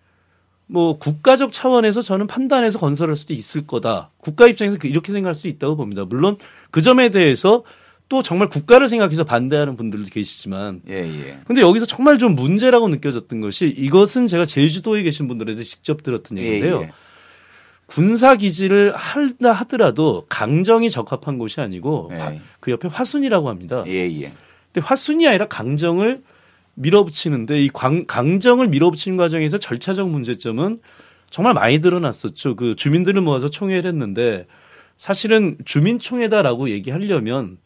뭐 0.67 0.97
국가적 0.99 1.51
차원에서 1.51 2.01
저는 2.03 2.27
판단해서 2.27 2.77
건설할 2.79 3.15
수도 3.15 3.33
있을 3.33 3.65
거다. 3.65 4.11
국가 4.17 4.45
입장에서 4.47 4.77
그- 4.77 4.87
이렇게 4.87 5.11
생각할 5.11 5.33
수 5.33 5.47
있다고 5.47 5.75
봅니다. 5.75 6.05
물론 6.05 6.37
그 6.69 6.81
점에 6.83 7.09
대해서 7.09 7.63
또 8.07 8.21
정말 8.23 8.49
국가를 8.49 8.87
생각해서 8.89 9.23
반대하는 9.23 9.75
분들도 9.77 10.09
계시지만 10.09 10.81
예, 10.89 10.95
예. 11.07 11.37
근데 11.45 11.61
여기서 11.61 11.85
정말 11.85 12.17
좀 12.17 12.35
문제라고 12.35 12.87
느껴졌던 12.87 13.39
것이 13.41 13.67
이것은 13.67 14.25
제가 14.27 14.45
제주도에 14.45 15.03
계신 15.03 15.27
분들한테 15.27 15.63
직접 15.63 16.01
들었던 16.03 16.37
얘기인데요. 16.37 16.77
예, 16.77 16.81
예. 16.85 16.91
군사 17.87 18.35
기지를 18.35 18.95
한다 18.95 19.51
하더라도 19.51 20.25
강정이 20.29 20.89
적합한 20.91 21.37
곳이 21.39 21.61
아니고 21.61 22.09
예. 22.13 22.17
화- 22.17 22.33
그 22.59 22.71
옆에 22.71 22.87
화순이라고 22.87 23.49
합니다. 23.49 23.83
예, 23.87 24.07
예. 24.21 24.31
근데 24.71 24.85
화순이 24.85 25.27
아니라 25.27 25.47
강정을 25.47 26.21
밀어붙이는데 26.79 27.61
이 27.61 27.69
광- 27.69 28.05
강정을 28.05 28.67
밀어붙이는 28.69 29.17
과정에서 29.17 29.57
절차적 29.57 30.09
문제점은 30.09 30.79
정말 31.29 31.53
많이 31.53 31.79
드러났었죠. 31.79 32.55
그 32.55 32.75
주민들을 32.75 33.21
모아서 33.21 33.49
총회를 33.49 33.89
했는데 33.91 34.47
사실은 34.97 35.57
주민총회다라고 35.65 36.69
얘기하려면 36.69 37.57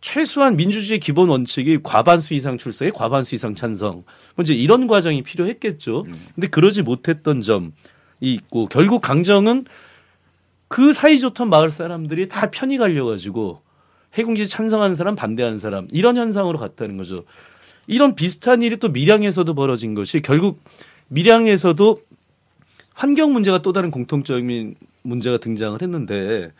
최소한 0.00 0.56
민주주의 0.56 0.98
기본 1.00 1.28
원칙이 1.28 1.80
과반수 1.82 2.34
이상 2.34 2.56
출석에 2.56 2.90
과반수 2.90 3.34
이상 3.34 3.54
찬성. 3.54 4.04
뭐 4.36 4.42
이제 4.42 4.54
이런 4.54 4.86
과정이 4.86 5.22
필요했겠죠. 5.22 6.04
근데 6.34 6.46
그러지 6.46 6.82
못했던 6.82 7.40
점이 7.40 7.70
있고 8.20 8.66
결국 8.66 9.02
강정은 9.02 9.64
그 10.68 10.92
사이좋던 10.92 11.50
마을 11.50 11.70
사람들이 11.70 12.28
다 12.28 12.50
편히 12.50 12.78
갈려가지고 12.78 13.60
해군기지 14.14 14.48
찬성하는 14.48 14.94
사람 14.94 15.16
반대하는 15.16 15.58
사람 15.58 15.88
이런 15.90 16.16
현상으로 16.16 16.58
갔다는 16.58 16.96
거죠. 16.96 17.24
이런 17.86 18.14
비슷한 18.14 18.62
일이 18.62 18.76
또 18.76 18.88
밀양에서도 18.88 19.52
벌어진 19.54 19.94
것이 19.94 20.20
결국 20.20 20.62
밀양에서도 21.08 21.98
환경 22.94 23.32
문제가 23.32 23.62
또 23.62 23.72
다른 23.72 23.90
공통적인 23.90 24.74
문제가 25.02 25.38
등장을 25.38 25.80
했는데 25.80 26.52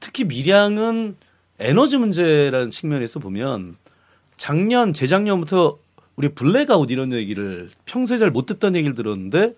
특히 0.00 0.24
밀양은 0.24 1.16
에너지 1.58 1.98
문제라는 1.98 2.70
측면에서 2.70 3.18
보면 3.18 3.76
작년 4.36 4.92
재작년부터 4.92 5.78
우리 6.14 6.28
블랙아웃 6.28 6.90
이런 6.90 7.12
얘기를 7.12 7.68
평소에 7.84 8.18
잘 8.18 8.30
못 8.30 8.46
듣던 8.46 8.76
얘기를 8.76 8.94
들었는데 8.94 9.54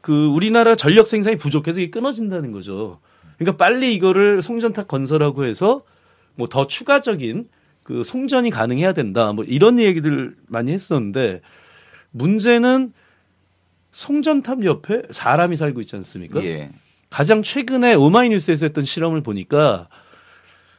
그 0.00 0.26
우리나라 0.26 0.74
전력 0.74 1.06
생산이 1.06 1.36
부족해서 1.36 1.80
이게 1.80 1.90
끊어진다는 1.90 2.52
거죠. 2.52 2.98
그러니까 3.38 3.56
빨리 3.56 3.94
이거를 3.94 4.42
송전탑 4.42 4.88
건설하고 4.88 5.44
해서 5.44 5.82
뭐 6.34 6.48
더 6.48 6.66
추가적인 6.66 7.48
그 7.82 8.04
송전이 8.04 8.50
가능해야 8.50 8.92
된다. 8.92 9.32
뭐 9.32 9.44
이런 9.44 9.78
얘기들 9.78 10.34
많이 10.46 10.72
했었는데 10.72 11.40
문제는 12.10 12.92
송전탑 13.92 14.64
옆에 14.64 15.02
사람이 15.10 15.56
살고 15.56 15.80
있지 15.80 15.96
않습니까? 15.96 16.42
예. 16.44 16.70
가장 17.10 17.42
최근에 17.42 17.94
오마이뉴스에서 17.94 18.66
했던 18.66 18.84
실험을 18.84 19.22
보니까 19.22 19.88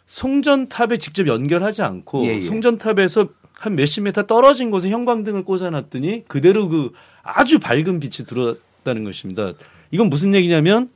송전탑에 0.07 0.97
직접 0.97 1.27
연결하지 1.27 1.83
않고 1.83 2.25
예, 2.25 2.37
예. 2.37 2.41
송전탑에서 2.41 3.29
한 3.53 3.75
몇십 3.75 4.03
미터 4.03 4.23
떨어진 4.23 4.71
곳에 4.71 4.89
형광등을 4.89 5.43
꽂아놨더니 5.43 6.25
그대로 6.27 6.67
그 6.67 6.91
아주 7.21 7.59
밝은 7.59 7.99
빛이 7.99 8.27
들어왔다는 8.27 9.03
것입니다. 9.03 9.53
이건 9.91 10.09
무슨 10.09 10.33
얘기냐면 10.33 10.89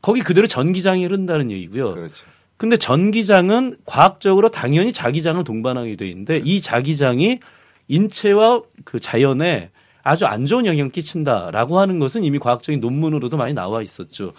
거기 0.00 0.20
그대로 0.20 0.46
전기장이 0.46 1.04
흐른다는 1.04 1.50
얘기고요. 1.50 1.92
그렇죠. 1.94 2.26
근데 2.56 2.76
전기장은 2.76 3.76
과학적으로 3.84 4.50
당연히 4.50 4.92
자기장을 4.92 5.42
동반하게 5.44 5.96
돼 5.96 6.06
있는데 6.08 6.40
이 6.44 6.60
자기장이 6.60 7.40
인체와 7.88 8.62
그 8.84 9.00
자연에 9.00 9.70
아주 10.02 10.26
안 10.26 10.46
좋은 10.46 10.66
영향을 10.66 10.92
끼친다라고 10.92 11.78
하는 11.78 11.98
것은 11.98 12.24
이미 12.24 12.38
과학적인 12.38 12.80
논문으로도 12.80 13.36
많이 13.36 13.54
나와 13.54 13.82
있었죠. 13.82 14.32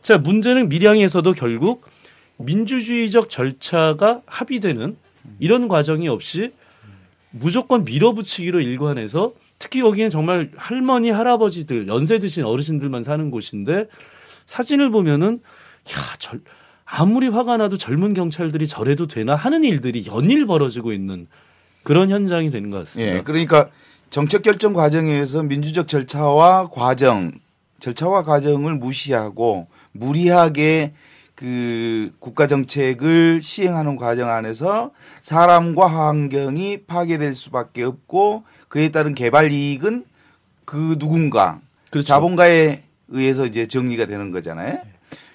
자, 0.00 0.18
문제는 0.18 0.68
밀양에서도 0.68 1.32
결국 1.34 1.86
민주주의적 2.38 3.30
절차가 3.30 4.22
합의되는 4.26 4.96
이런 5.38 5.68
과정이 5.68 6.08
없이 6.08 6.52
무조건 7.30 7.84
밀어붙이기로 7.84 8.60
일관해서 8.60 9.32
특히 9.58 9.80
여기는 9.80 10.10
정말 10.10 10.50
할머니, 10.56 11.10
할아버지들, 11.10 11.86
연세 11.86 12.18
드신 12.18 12.44
어르신들만 12.44 13.04
사는 13.04 13.30
곳인데 13.30 13.86
사진을 14.46 14.90
보면은 14.90 15.40
야, 15.92 16.16
절, 16.18 16.40
아무리 16.94 17.28
화가 17.28 17.56
나도 17.56 17.78
젊은 17.78 18.12
경찰들이 18.12 18.68
저래도 18.68 19.06
되나 19.06 19.34
하는 19.34 19.64
일들이 19.64 20.04
연일 20.06 20.44
벌어지고 20.44 20.92
있는 20.92 21.26
그런 21.82 22.10
현장이 22.10 22.50
되는 22.50 22.68
것 22.68 22.80
같습니다. 22.80 23.14
예. 23.14 23.22
그러니까 23.22 23.70
정책 24.10 24.42
결정 24.42 24.74
과정에서 24.74 25.42
민주적 25.42 25.88
절차와 25.88 26.68
과정, 26.68 27.32
절차와 27.80 28.24
과정을 28.24 28.74
무시하고 28.74 29.68
무리하게 29.92 30.92
그 31.34 32.12
국가 32.18 32.46
정책을 32.46 33.40
시행하는 33.40 33.96
과정 33.96 34.28
안에서 34.28 34.90
사람과 35.22 35.86
환경이 35.86 36.82
파괴될 36.86 37.34
수밖에 37.34 37.84
없고 37.84 38.44
그에 38.68 38.90
따른 38.90 39.14
개발 39.14 39.50
이익은 39.50 40.04
그 40.66 40.98
누군가 40.98 41.58
그렇죠. 41.88 42.06
자본가에 42.06 42.82
의해서 43.08 43.46
이제 43.46 43.66
정리가 43.66 44.04
되는 44.04 44.30
거잖아요. 44.30 44.91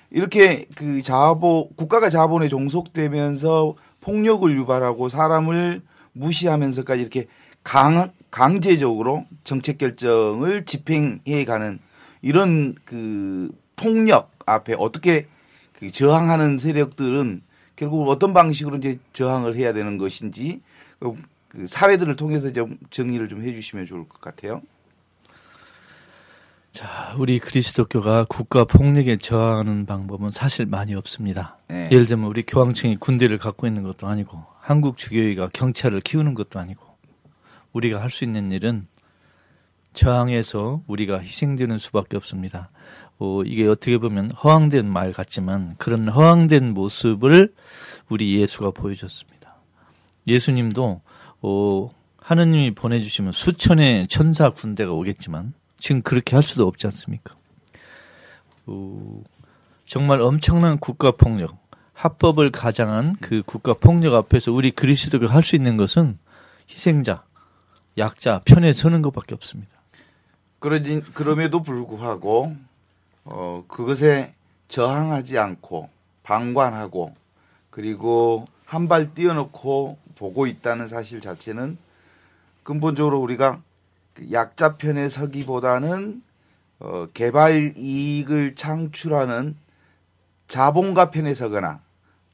이렇게 0.10 0.66
그 0.76 1.02
자본 1.02 1.68
국가가 1.76 2.10
자본에 2.10 2.48
종속되면서 2.48 3.76
폭력을 4.02 4.50
유발하고 4.56 5.10
사람을 5.10 5.82
무시하면서까지 6.14 7.02
이렇게 7.02 7.28
강 7.64 8.10
강제적으로 8.32 9.26
정책 9.44 9.78
결정을 9.78 10.66
집행해 10.66 11.46
가는 11.46 11.80
이런 12.22 12.76
그 12.86 13.52
폭력 13.76 14.32
앞에 14.46 14.76
어떻게 14.78 15.28
그 15.74 15.92
저항하는 15.92 16.58
세력들은 16.58 17.42
결국 17.76 18.10
어떤 18.10 18.34
방식으로 18.34 18.78
이제 18.78 18.98
저항을 19.14 19.56
해야 19.56 19.74
되는 19.74 19.98
것인지 19.98 20.62
그- 21.00 21.16
그 21.50 21.68
사례들을 21.68 22.16
통해서 22.16 22.52
좀 22.52 22.78
정리를 22.90 23.28
좀 23.30 23.44
해주시면 23.44 23.86
좋을 23.86 24.08
것 24.08 24.20
같아요. 24.20 24.62
자, 26.78 27.16
우리 27.18 27.40
그리스도교가 27.40 28.26
국가 28.26 28.64
폭력에 28.64 29.18
저항하는 29.18 29.88
방법은 29.88 30.30
사실 30.30 30.68
많이 30.68 30.94
없습니다. 30.94 31.58
네. 31.70 31.90
예를 31.92 32.06
들면 32.06 32.28
우리 32.28 32.44
교황청이 32.44 32.98
군대를 32.98 33.40
갖고 33.40 33.66
있는 33.66 33.82
것도 33.82 34.06
아니고 34.06 34.46
한국 34.60 34.96
주교회가 34.96 35.50
경찰을 35.54 36.02
키우는 36.02 36.36
것도 36.36 36.60
아니고 36.60 36.86
우리가 37.74 38.00
할 38.00 38.12
수 38.12 38.26
있는 38.26 38.52
일은 38.52 38.86
저항해서 39.94 40.84
우리가 40.86 41.20
희생되는 41.20 41.80
수밖에 41.80 42.16
없습니다. 42.16 42.70
어, 43.18 43.42
이게 43.44 43.66
어떻게 43.66 43.98
보면 43.98 44.30
허황된 44.30 44.88
말 44.88 45.14
같지만 45.14 45.74
그런 45.80 46.08
허황된 46.08 46.76
모습을 46.76 47.56
우리 48.08 48.40
예수가 48.40 48.70
보여줬습니다. 48.70 49.56
예수님도 50.28 51.02
어, 51.42 51.90
하느님이 52.20 52.76
보내주시면 52.76 53.32
수천의 53.32 54.10
천사 54.10 54.52
군대가 54.52 54.92
오겠지만 54.92 55.56
지금 55.80 56.02
그렇게 56.02 56.36
할 56.36 56.44
수도 56.44 56.68
없지 56.68 56.88
않습니까? 56.88 57.36
어, 58.66 59.22
정말 59.86 60.22
엄청난 60.22 60.78
국가 60.78 61.12
폭력, 61.12 61.58
합법을 61.94 62.52
가장한 62.52 63.16
그 63.22 63.42
국가 63.46 63.74
폭력 63.74 64.14
앞에서 64.14 64.52
우리 64.52 64.72
그리스도가 64.72 65.28
할 65.28 65.44
수 65.44 65.56
있는 65.56 65.78
것은 65.78 66.18
희생자, 66.70 67.24
약자 67.98 68.42
편에 68.46 68.74
서는 68.74 69.02
것밖에 69.02 69.34
없습니다. 69.36 69.72
그러진 70.60 71.02
그럼에도 71.14 71.62
불구하고 71.62 72.56
어 73.26 73.64
그것에 73.68 74.34
저항하지 74.68 75.38
않고 75.38 75.90
방관하고 76.24 77.16
그리고 77.70 78.46
한 78.66 78.88
발 78.88 79.14
뛰어놓고 79.14 79.98
보고 80.16 80.46
있다는 80.48 80.88
사실 80.88 81.22
자체는 81.22 81.78
근본적으로 82.64 83.20
우리가 83.22 83.54
그 83.54 83.62
약자 84.32 84.76
편에 84.76 85.10
서기보다는 85.10 86.22
어 86.80 87.08
개발 87.14 87.74
이익을 87.78 88.56
창출하는 88.56 89.56
자본가 90.48 91.12
편에 91.12 91.34
서거나 91.34 91.82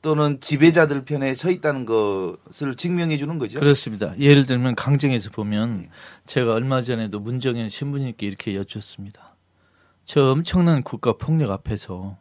또는 0.02 0.40
지배자들 0.42 1.06
편에 1.06 1.34
서 1.34 1.50
있다는 1.50 1.86
것을 1.86 2.76
증명해 2.76 3.18
주는 3.18 3.40
거죠. 3.40 3.60
그렇습니다. 3.60 4.14
예를 4.20 4.46
들면 4.46 4.76
강정에서 4.76 5.30
보면 5.32 5.90
제가 6.26 6.54
얼마 6.54 6.82
전에도 6.82 7.22
문정현 7.22 7.70
신부님께 7.70 8.28
이렇게 8.28 8.54
여쭙습니다. 8.54 9.36
저 10.04 10.32
엄청난 10.32 10.84
국가 10.84 11.14
폭력 11.14 11.52
앞에서 11.52 12.18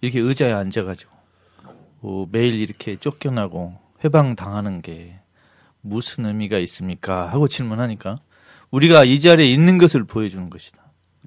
이렇게 0.00 0.20
의자에 0.20 0.52
앉아가지고 0.52 1.12
어, 2.00 2.26
매일 2.32 2.54
이렇게 2.54 2.96
쫓겨나고 2.96 3.78
회방 4.02 4.34
당하는 4.34 4.80
게 4.80 5.20
무슨 5.82 6.24
의미가 6.24 6.58
있습니까? 6.58 7.30
하고 7.30 7.46
질문하니까 7.46 8.16
우리가 8.70 9.04
이 9.04 9.20
자리에 9.20 9.46
있는 9.46 9.78
것을 9.78 10.04
보여주는 10.04 10.48
것이다. 10.50 10.78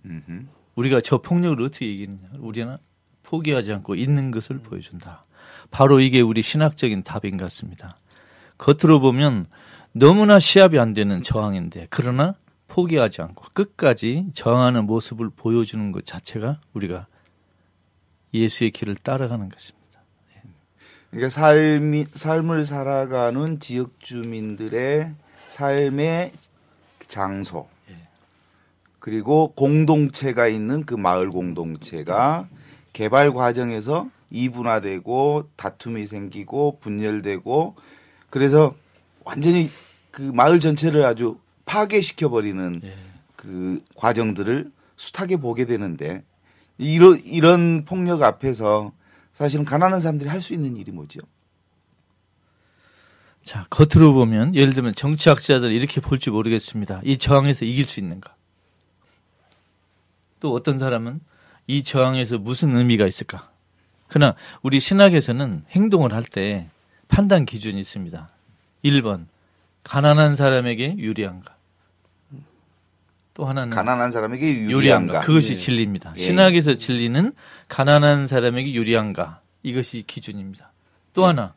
음흠. 0.05 0.45
우리가 0.75 1.01
저 1.01 1.17
폭력을 1.19 1.61
어떻게 1.63 1.91
이기느냐? 1.91 2.29
우리는 2.39 2.77
포기하지 3.23 3.73
않고 3.73 3.95
있는 3.95 4.31
것을 4.31 4.59
보여준다. 4.59 5.25
바로 5.69 5.99
이게 5.99 6.21
우리 6.21 6.41
신학적인 6.41 7.03
답인 7.03 7.37
것 7.37 7.45
같습니다. 7.45 7.97
겉으로 8.57 8.99
보면 8.99 9.47
너무나 9.93 10.39
시합이 10.39 10.79
안 10.79 10.93
되는 10.93 11.23
저항인데 11.23 11.87
그러나 11.89 12.35
포기하지 12.67 13.21
않고 13.21 13.45
끝까지 13.53 14.27
저항하는 14.33 14.85
모습을 14.85 15.29
보여주는 15.29 15.91
것 15.91 16.05
자체가 16.05 16.61
우리가 16.73 17.07
예수의 18.33 18.71
길을 18.71 18.95
따라가는 18.95 19.49
것입니다. 19.49 19.81
그러니까 21.09 21.29
삶이 21.29 22.05
삶을 22.13 22.65
살아가는 22.65 23.59
지역 23.59 23.99
주민들의 23.99 25.11
삶의 25.47 26.31
장소 27.11 27.67
그리고 28.99 29.51
공동체가 29.55 30.47
있는 30.47 30.83
그 30.83 30.93
마을 30.93 31.29
공동체가 31.29 32.47
개발 32.93 33.33
과정에서 33.33 34.09
이분화되고 34.29 35.49
다툼이 35.57 36.07
생기고 36.07 36.77
분열되고 36.79 37.75
그래서 38.29 38.73
완전히 39.25 39.69
그 40.11 40.21
마을 40.21 40.59
전체를 40.59 41.03
아주 41.03 41.37
파괴시켜 41.65 42.29
버리는 42.29 42.79
예. 42.83 42.95
그 43.35 43.81
과정들을 43.95 44.71
숱하게 44.95 45.37
보게 45.37 45.65
되는데 45.65 46.23
이런 46.77 47.19
이런 47.25 47.85
폭력 47.85 48.21
앞에서 48.21 48.93
사실은 49.33 49.65
가난한 49.65 49.99
사람들이 49.99 50.29
할 50.29 50.41
수 50.41 50.53
있는 50.53 50.77
일이 50.77 50.91
뭐죠? 50.91 51.19
자, 53.43 53.65
겉으로 53.69 54.13
보면 54.13 54.55
예를 54.55 54.73
들면 54.73 54.95
정치학자들 54.95 55.71
이렇게 55.71 55.99
볼지 55.99 56.29
모르겠습니다. 56.29 57.01
이 57.03 57.17
저항에서 57.17 57.65
이길 57.65 57.85
수 57.85 57.99
있는가? 57.99 58.35
또 60.39 60.53
어떤 60.53 60.79
사람은 60.79 61.19
이 61.67 61.83
저항에서 61.83 62.37
무슨 62.37 62.75
의미가 62.75 63.07
있을까? 63.07 63.49
그러나 64.07 64.35
우리 64.61 64.79
신학에서는 64.79 65.63
행동을 65.71 66.13
할 66.13 66.23
때 66.23 66.67
판단 67.07 67.45
기준이 67.45 67.79
있습니다. 67.79 68.29
1번 68.85 69.25
가난한 69.83 70.35
사람에게 70.35 70.95
유리한가? 70.97 71.55
또 73.33 73.45
하나는 73.45 73.69
가난한 73.71 74.11
사람에게 74.11 74.45
유리한가? 74.45 74.71
유리한가? 74.77 75.19
그것이 75.21 75.57
진리입니다. 75.57 76.13
예. 76.17 76.21
신학에서 76.21 76.75
진리는 76.75 77.33
가난한 77.69 78.27
사람에게 78.27 78.73
유리한가? 78.73 79.41
이것이 79.63 80.03
기준입니다. 80.05 80.71
또 81.13 81.25
하나 81.25 81.53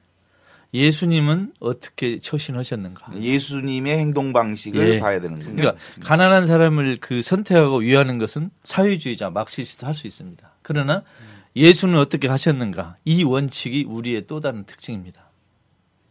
예수님은 0.74 1.54
어떻게 1.60 2.18
처신하셨는가? 2.18 3.14
예수님의 3.16 3.96
행동 3.96 4.32
방식을 4.32 4.94
예. 4.94 4.98
봐야 4.98 5.20
되는군요. 5.20 5.56
그러니까 5.56 5.82
가난한 6.00 6.46
사람을 6.46 6.98
그 7.00 7.22
선택하고 7.22 7.78
위하는 7.78 8.18
것은 8.18 8.50
사회주의자 8.64 9.30
마크시스트 9.30 9.84
할 9.84 9.94
수 9.94 10.06
있습니다. 10.06 10.50
그러나 10.62 11.02
예수는 11.54 11.96
어떻게 11.98 12.26
하셨는가? 12.28 12.96
이 13.04 13.22
원칙이 13.22 13.84
우리의 13.84 14.26
또 14.26 14.40
다른 14.40 14.64
특징입니다. 14.64 15.30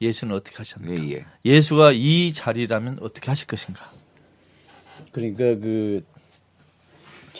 예수는 0.01 0.33
어떻게 0.35 0.57
하셨는가? 0.57 1.03
예, 1.05 1.11
예. 1.11 1.25
예수가 1.43 1.91
이 1.91 2.31
자리라면 2.33 2.99
어떻게 3.01 3.27
하실 3.29 3.47
것인가? 3.47 3.89
그러니까 5.11 5.43
그 5.59 6.03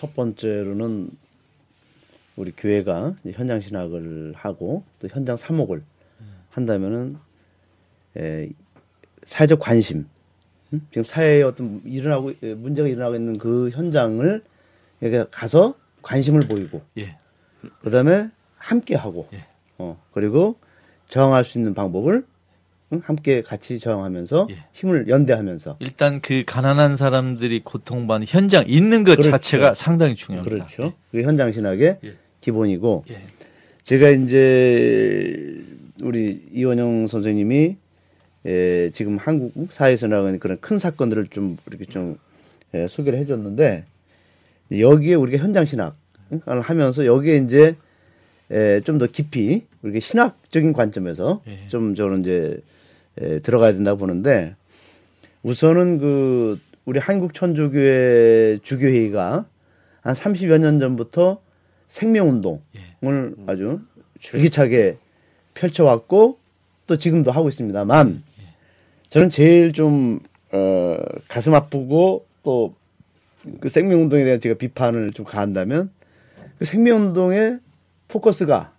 첫 0.03 0.15
번째로는 0.15 1.09
우리 2.36 2.51
교회가 2.51 3.15
현장 3.31 3.62
신학을 3.62 4.33
하고 4.36 4.83
또 4.99 5.07
현장 5.07 5.38
사목을 5.38 5.81
한다면은 6.54 7.18
에, 8.18 8.50
사회적 9.26 9.60
관심 9.60 10.08
응? 10.74 10.82
지금 10.89 11.04
사회에 11.04 11.42
어떤 11.42 11.82
일어나고 11.86 12.32
에, 12.44 12.54
문제가 12.54 12.88
일어나고 12.88 13.16
있는 13.16 13.38
그 13.38 13.70
현장을 13.72 14.42
그러니까 15.00 15.28
가서 15.32 15.76
관심을 16.02 16.42
보이고 16.42 16.82
예. 16.98 17.18
그다음에 17.82 18.30
함께 18.58 18.96
하고 18.96 19.28
예. 19.34 19.46
어 19.78 20.02
그리고 20.12 20.56
저항할 21.08 21.44
수 21.44 21.58
있는 21.58 21.74
방법을 21.74 22.26
응? 22.94 23.02
함께 23.04 23.42
같이 23.42 23.80
저항하면서 23.80 24.48
예. 24.52 24.58
힘을 24.74 25.08
연대하면서 25.08 25.78
일단 25.80 26.22
그 26.22 26.44
가난한 26.46 26.96
사람들이 26.96 27.62
고통받는 27.62 28.28
현장 28.30 28.63
있는 28.68 29.04
것 29.04 29.13
그렇죠. 29.13 29.32
자체가 29.32 29.74
상당히 29.74 30.16
중요합니다. 30.16 30.66
그렇죠. 30.66 30.94
그게 31.12 31.24
현장 31.24 31.52
신학의 31.52 32.00
예. 32.04 32.13
기본이고 32.42 33.06
예. 33.10 33.22
제가 33.84 34.10
이제 34.10 35.62
우리 36.01 36.41
이원영 36.51 37.08
선생님이 37.08 37.77
에, 38.45 38.89
지금 38.91 39.17
한국 39.17 39.71
사회에서 39.71 40.08
나가는 40.08 40.38
그런 40.39 40.60
큰 40.60 40.79
사건들을 40.79 41.27
좀 41.27 41.58
이렇게 41.67 41.86
좀 41.86 42.17
에, 42.73 42.88
소개를 42.88 43.19
해줬는데 43.19 43.86
여기에 44.77 45.15
우리가 45.15 45.43
현장 45.43 45.65
신학을 45.65 46.62
하면서 46.62 47.06
여기에 47.06 47.38
이제 47.38 47.75
좀더 48.84 49.08
깊이 49.08 49.65
우리가 49.82 49.99
신학적인 49.99 50.73
관점에서 50.73 51.41
예. 51.47 51.67
좀 51.69 51.95
저는 51.95 52.21
이제 52.21 52.58
에, 53.19 53.39
들어가야 53.39 53.73
된다고 53.73 53.99
보는데 53.99 54.56
우선은 55.43 55.99
그 55.99 56.60
우리 56.86 56.99
한국 56.99 57.34
천주교회 57.34 58.60
주교회의가 58.62 59.45
한 60.01 60.13
30여 60.13 60.60
년 60.60 60.79
전부터 60.79 61.41
생명운동을 61.88 62.60
예. 62.75 63.43
아주 63.47 63.79
줄기차게 64.19 64.97
펼쳐왔고 65.54 66.38
또 66.88 66.98
지금도 66.98 67.32
하고 67.32 67.50
있습니다만 67.50 68.24
저는 69.10 69.30
제일 69.30 69.74
좀 69.74 70.20
어, 70.52 70.98
가슴 71.28 71.54
아프고 71.54 72.26
또 72.44 72.74
그 73.60 73.70
생명운동에 73.70 74.24
대한 74.24 74.39
제가 74.39 74.56
비판을 74.56 75.12
좀 75.12 75.26
가한다면 75.26 75.92
그 76.60 76.66
생명운동의 76.66 77.60
포커스가 78.08 78.74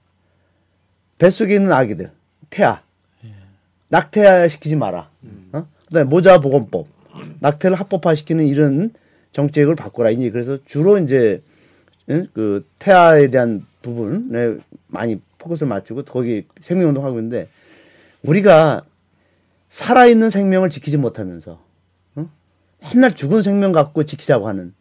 뱃속에 1.19 1.55
있는 1.55 1.73
아기들 1.73 2.11
태아 2.51 2.83
낙태화 3.89 4.49
시키지 4.49 4.77
마라. 4.77 5.09
어? 5.53 5.67
그다음에 5.87 6.09
모자 6.09 6.41
보건법 6.41 6.89
낙태를 7.41 7.79
합법화 7.79 8.15
시키는 8.15 8.47
이런 8.47 8.93
정책을 9.33 9.77
바꿔라. 9.77 10.11
이제 10.11 10.31
그래서 10.31 10.59
주로 10.65 10.99
이제 10.99 11.43
응? 12.11 12.27
그 12.33 12.67
태아에 12.79 13.29
대한 13.29 13.67
부분에 13.83 14.57
많이 14.89 15.21
포커스를 15.45 15.69
맞추고 15.69 16.05
거기 16.05 16.47
생명운동 16.61 17.05
하고 17.05 17.19
있는데 17.19 17.49
우리가 18.23 18.85
살아있는 19.69 20.31
생명을 20.31 20.71
지키지 20.71 20.97
못하면서 20.97 21.61
어? 22.17 22.31
맨날 22.83 23.13
죽은 23.13 23.43
생명 23.43 23.73
갖고 23.73 24.05
지키자고 24.05 24.49
하는 24.49 24.73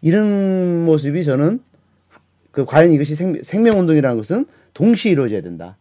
이런 0.00 0.84
모습이 0.84 1.24
저는 1.24 1.60
그 2.50 2.64
과연 2.64 2.92
이것이 2.92 3.14
생, 3.14 3.42
생명운동이라는 3.42 4.16
것은 4.16 4.46
동시에 4.74 5.12
이루어져야 5.12 5.42
된다. 5.42 5.76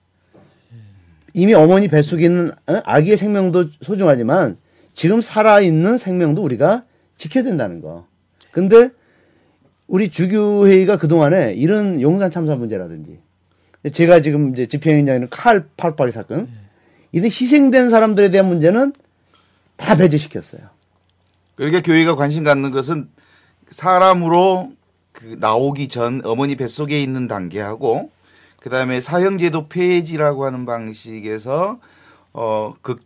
이미 1.33 1.53
어머니 1.53 1.87
뱃속에 1.87 2.25
있는 2.25 2.51
어? 2.67 2.81
아기의 2.83 3.17
생명도 3.17 3.65
소중하지만 3.81 4.57
지금 4.93 5.21
살아있는 5.21 5.97
생명도 5.97 6.41
우리가 6.41 6.85
지켜야 7.17 7.43
된다는 7.43 7.81
거. 7.81 8.07
근데 8.51 8.89
우리 9.87 10.09
주교회의가 10.09 10.97
그동안에 10.97 11.53
이런 11.53 12.01
용산 12.01 12.31
참사 12.31 12.55
문제라든지 12.55 13.19
제가 13.93 14.21
지금 14.21 14.53
이제 14.53 14.65
집행위원장인 14.65 15.29
칼 15.29 15.65
팔팔이 15.77 16.11
사건 16.11 16.49
이런 17.11 17.25
희생된 17.25 17.89
사람들에 17.89 18.31
대한 18.31 18.47
문제는 18.47 18.93
다 19.75 19.95
배제시켰어요. 19.95 20.61
그러니까 21.55 21.81
교회가 21.81 22.15
관심 22.15 22.43
갖는 22.43 22.71
것은 22.71 23.09
사람으로 23.69 24.71
그 25.11 25.37
나오기 25.39 25.87
전 25.87 26.21
어머니 26.25 26.55
뱃속에 26.55 27.01
있는 27.01 27.27
단계하고 27.27 28.11
그다음에 28.59 29.01
사형제도 29.01 29.67
폐지라고 29.67 30.45
하는 30.45 30.65
방식에서 30.65 31.79
어그 32.33 32.97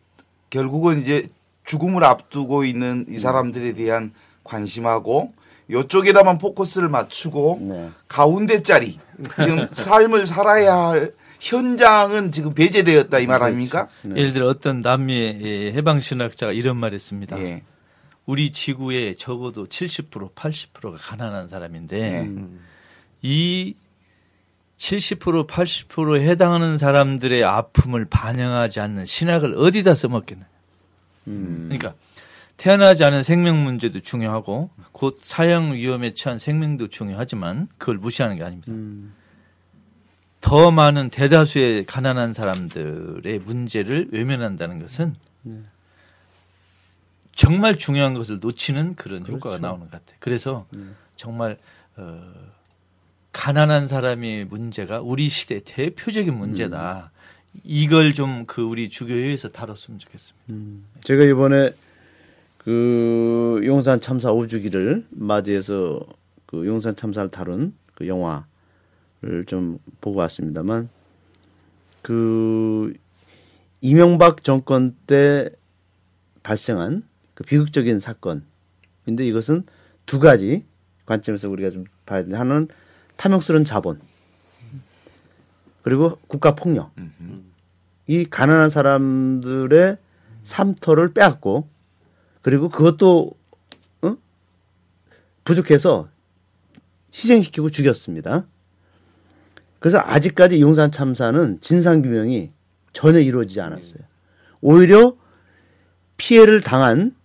결국은 0.49 1.01
이제 1.01 1.29
죽음을 1.63 2.03
앞두고 2.03 2.63
있는 2.65 3.05
이 3.07 3.17
사람들에 3.17 3.73
대한 3.73 4.11
관심하고 4.43 5.33
요쪽에다만 5.71 6.37
포커스를 6.37 6.89
맞추고 6.89 7.59
네. 7.61 7.89
가운데 8.07 8.61
자리 8.61 8.97
지금 9.41 9.67
삶을 9.71 10.25
살아야 10.25 10.75
할 10.75 11.13
현장은 11.39 12.31
지금 12.31 12.53
배제되었다 12.53 13.17
이 13.19 13.25
말 13.25 13.41
아닙니까? 13.41 13.87
예를 14.05 14.31
들어 14.33 14.47
어떤 14.47 14.81
남미의 14.81 15.39
예, 15.41 15.73
해방신학자가 15.73 16.51
이런 16.51 16.77
말했습니다. 16.77 17.39
예. 17.39 17.63
우리 18.27 18.51
지구에 18.51 19.15
적어도 19.15 19.65
70% 19.65 20.35
80%가 20.35 20.97
가난한 20.97 21.47
사람인데 21.47 21.97
예. 21.99 22.29
이 23.23 23.73
70% 24.77 25.47
80%에 25.47 26.27
해당하는 26.27 26.77
사람들의 26.77 27.43
아픔을 27.43 28.05
반영하지 28.05 28.79
않는 28.79 29.05
신학을 29.05 29.55
어디다 29.57 29.95
써먹겠느냐. 29.95 30.47
그러니까 31.25 31.93
태어나지 32.61 33.03
않은 33.03 33.23
생명 33.23 33.63
문제도 33.63 33.99
중요하고 33.99 34.69
곧 34.91 35.17
사형 35.23 35.73
위험에 35.73 36.13
처한 36.13 36.37
생명도 36.37 36.89
중요하지만 36.89 37.67
그걸 37.79 37.97
무시하는 37.97 38.37
게 38.37 38.43
아닙니다. 38.43 38.71
더 40.41 40.69
많은 40.69 41.09
대다수의 41.09 41.87
가난한 41.87 42.33
사람들의 42.33 43.39
문제를 43.39 44.09
외면한다는 44.11 44.77
것은 44.79 45.15
정말 47.33 47.79
중요한 47.79 48.13
것을 48.13 48.39
놓치는 48.39 48.93
그런 48.93 49.25
효과가 49.25 49.57
나오는 49.57 49.85
것 49.85 49.89
같아요. 49.89 50.17
그래서 50.19 50.67
정말 51.15 51.57
어, 51.97 52.21
가난한 53.31 53.87
사람의 53.87 54.45
문제가 54.45 55.01
우리 55.01 55.29
시대 55.29 55.61
대표적인 55.65 56.37
문제다. 56.37 57.09
이걸 57.63 58.13
좀 58.13 58.45
그 58.45 58.61
우리 58.61 58.87
주교회에서 58.89 59.49
다뤘으면 59.49 59.97
좋겠습니다. 59.97 60.45
제가 61.03 61.23
이번에 61.23 61.71
그 62.63 63.59
용산 63.65 63.99
참사 63.99 64.31
5주기를 64.31 65.05
맞이해서 65.09 65.99
그 66.45 66.67
용산 66.67 66.95
참사를 66.95 67.31
다룬 67.31 67.73
그 67.95 68.07
영화를 68.07 69.45
좀 69.47 69.79
보고 69.99 70.19
왔습니다만 70.19 70.87
그 72.03 72.93
이명박 73.81 74.43
정권 74.43 74.95
때 75.07 75.49
발생한 76.43 77.01
그 77.33 77.43
비극적인 77.43 77.99
사건인데 77.99 79.25
이것은 79.25 79.63
두 80.05 80.19
가지 80.19 80.63
관점에서 81.07 81.49
우리가 81.49 81.71
좀 81.71 81.85
봐야 82.05 82.19
되는데 82.19 82.37
하나는 82.37 82.67
탐욕스러운 83.17 83.65
자본 83.65 83.99
그리고 85.81 86.19
국가 86.27 86.53
폭력. 86.53 86.91
이 88.05 88.23
가난한 88.25 88.69
사람들의 88.69 89.97
삼터를 90.43 91.13
빼앗고 91.13 91.70
그리고 92.41 92.69
그것도 92.69 93.31
어? 94.01 94.17
부족해서 95.43 96.09
희생시키고 97.13 97.69
죽였습니다. 97.69 98.45
그래서 99.79 99.99
아직까지 99.99 100.61
용산 100.61 100.91
참사는 100.91 101.59
진상 101.61 102.01
규명이 102.01 102.51
전혀 102.93 103.19
이루어지지 103.19 103.61
않았어요. 103.61 104.03
오히려 104.61 105.15
피해를 106.17 106.61
당한 106.61 107.15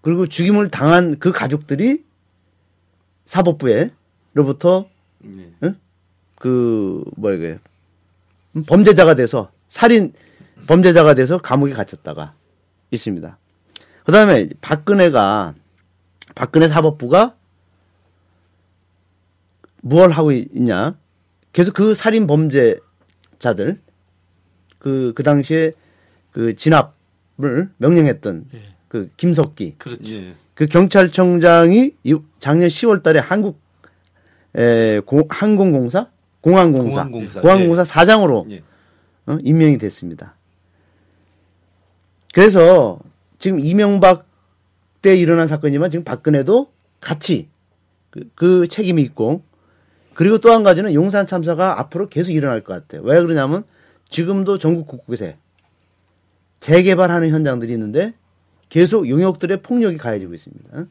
그리고 0.00 0.26
죽임을 0.26 0.70
당한 0.70 1.18
그 1.18 1.32
가족들이 1.32 2.04
사법부에로부터 3.26 4.88
네. 5.18 5.52
응? 5.62 5.76
그 6.36 7.04
뭐야 7.16 7.36
이게 7.36 7.58
범죄자가 8.66 9.14
돼서 9.14 9.52
살인 9.68 10.14
범죄자가 10.66 11.14
돼서 11.14 11.38
감옥에 11.38 11.72
갇혔다가 11.72 12.34
있습니다. 12.90 13.38
그 14.04 14.12
다음에 14.12 14.48
박근혜가 14.60 15.54
박근혜 16.34 16.68
사법부가 16.68 17.34
무얼 19.82 20.10
하고 20.10 20.32
있냐? 20.32 20.96
계속 21.52 21.74
그 21.74 21.94
살인 21.94 22.26
범죄자들 22.26 23.80
그 24.78 25.12
그 25.14 25.22
당시에 25.22 25.72
그 26.32 26.54
진압을 26.56 27.70
명령했던 27.78 28.46
예. 28.54 28.62
그 28.88 29.10
김석기 29.16 29.74
그렇죠. 29.78 30.12
예. 30.14 30.34
그 30.54 30.66
경찰청장이 30.66 31.94
이- 32.04 32.16
작년 32.38 32.68
10월 32.68 33.02
달에 33.02 33.18
한국 33.18 33.60
에, 34.56 35.00
공, 35.00 35.24
항공공사 35.28 36.10
공항공사 36.40 37.04
공항공사. 37.04 37.40
공항공사 37.40 37.84
사장으로 37.84 38.46
예. 38.50 38.62
어, 39.26 39.38
임명이 39.42 39.78
됐습니다. 39.78 40.34
그래서 42.32 42.98
지금 43.40 43.58
이명박 43.58 44.28
때 45.02 45.16
일어난 45.16 45.48
사건이지만 45.48 45.90
지금 45.90 46.04
박근혜도 46.04 46.70
같이 47.00 47.48
그, 48.10 48.30
그 48.36 48.68
책임이 48.68 49.02
있고 49.02 49.42
그리고 50.14 50.38
또 50.38 50.52
한 50.52 50.62
가지는 50.62 50.92
용산 50.94 51.26
참사가 51.26 51.80
앞으로 51.80 52.08
계속 52.08 52.32
일어날 52.32 52.62
것 52.62 52.74
같아요. 52.74 53.02
왜 53.02 53.20
그러냐면 53.20 53.64
지금도 54.10 54.58
전국 54.58 54.86
곳곳에 54.86 55.38
재개발하는 56.60 57.30
현장들이 57.30 57.72
있는데 57.72 58.14
계속 58.68 59.08
용역들의 59.08 59.62
폭력이 59.62 59.96
가해지고 59.96 60.34
있습니다. 60.34 60.86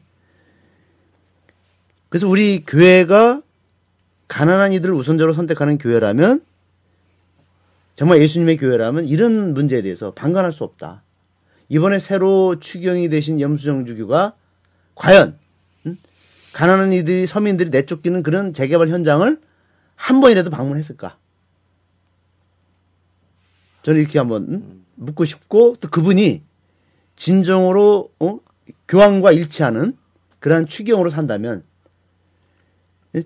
그래서 2.08 2.28
우리 2.28 2.64
교회가 2.64 3.42
가난한 4.26 4.72
이들을 4.72 4.92
우선적으로 4.94 5.32
선택하는 5.32 5.78
교회라면 5.78 6.44
정말 7.94 8.20
예수님의 8.22 8.56
교회라면 8.56 9.04
이런 9.04 9.54
문제에 9.54 9.82
대해서 9.82 10.12
방관할 10.12 10.50
수 10.50 10.64
없다. 10.64 11.04
이번에 11.70 12.00
새로 12.00 12.58
추경이 12.58 13.08
되신 13.08 13.40
염수정 13.40 13.86
주교가 13.86 14.34
과연 14.96 15.38
음? 15.86 15.96
가난한 16.52 16.92
이들이 16.92 17.26
서민들이 17.26 17.70
내쫓기는 17.70 18.22
그런 18.24 18.52
재개발 18.52 18.88
현장을 18.88 19.40
한 19.94 20.20
번이라도 20.20 20.50
방문했을까? 20.50 21.16
저는 23.84 24.00
이렇게 24.00 24.18
한번 24.18 24.42
음? 24.48 24.84
묻고 24.96 25.24
싶고 25.24 25.76
또 25.80 25.88
그분이 25.88 26.42
진정으로 27.14 28.10
어? 28.18 28.40
교황과 28.88 29.30
일치하는 29.32 29.96
그러한 30.40 30.66
추경으로 30.66 31.10
산다면 31.10 31.62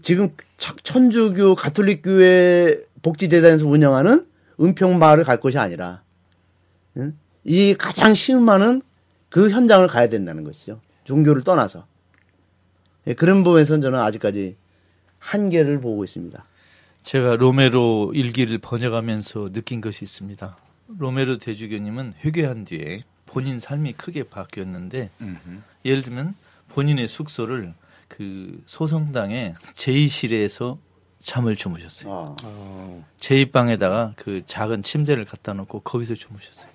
지금 0.02 0.34
천- 0.58 0.76
천주교 0.82 1.54
가톨릭 1.54 2.02
교회 2.02 2.78
복지재단에서 3.02 3.66
운영하는 3.66 4.26
은평마을을 4.60 5.24
갈 5.24 5.40
것이 5.40 5.58
아니라 5.58 6.02
응? 6.98 7.16
이 7.44 7.74
가장 7.74 8.14
시음하는 8.14 8.82
그 9.28 9.50
현장을 9.50 9.86
가야 9.88 10.08
된다는 10.08 10.44
것이죠. 10.44 10.80
종교를 11.04 11.44
떠나서 11.44 11.86
예, 13.06 13.14
그런 13.14 13.42
부분에서는 13.44 13.82
저는 13.82 13.98
아직까지 13.98 14.56
한계를 15.18 15.80
보고 15.80 16.04
있습니다. 16.04 16.44
제가 17.02 17.36
로메로 17.36 18.12
일기를 18.14 18.58
번역하면서 18.58 19.52
느낀 19.52 19.80
것이 19.80 20.04
있습니다. 20.04 20.56
로메로 20.98 21.38
대주교님은 21.38 22.12
회개한 22.24 22.64
뒤에 22.64 23.04
본인 23.26 23.60
삶이 23.60 23.94
크게 23.94 24.24
바뀌었는데 24.24 25.10
음흠. 25.20 25.60
예를 25.84 26.02
들면 26.02 26.34
본인의 26.68 27.08
숙소를 27.08 27.74
그 28.08 28.62
소성당의 28.66 29.54
제2실에서 29.74 30.78
잠을 31.22 31.56
주무셨어요. 31.56 32.36
아, 32.40 33.02
제2방에다가 33.18 34.12
그 34.16 34.42
작은 34.46 34.82
침대를 34.82 35.24
갖다 35.24 35.52
놓고 35.54 35.80
거기서 35.80 36.14
주무셨어요. 36.14 36.73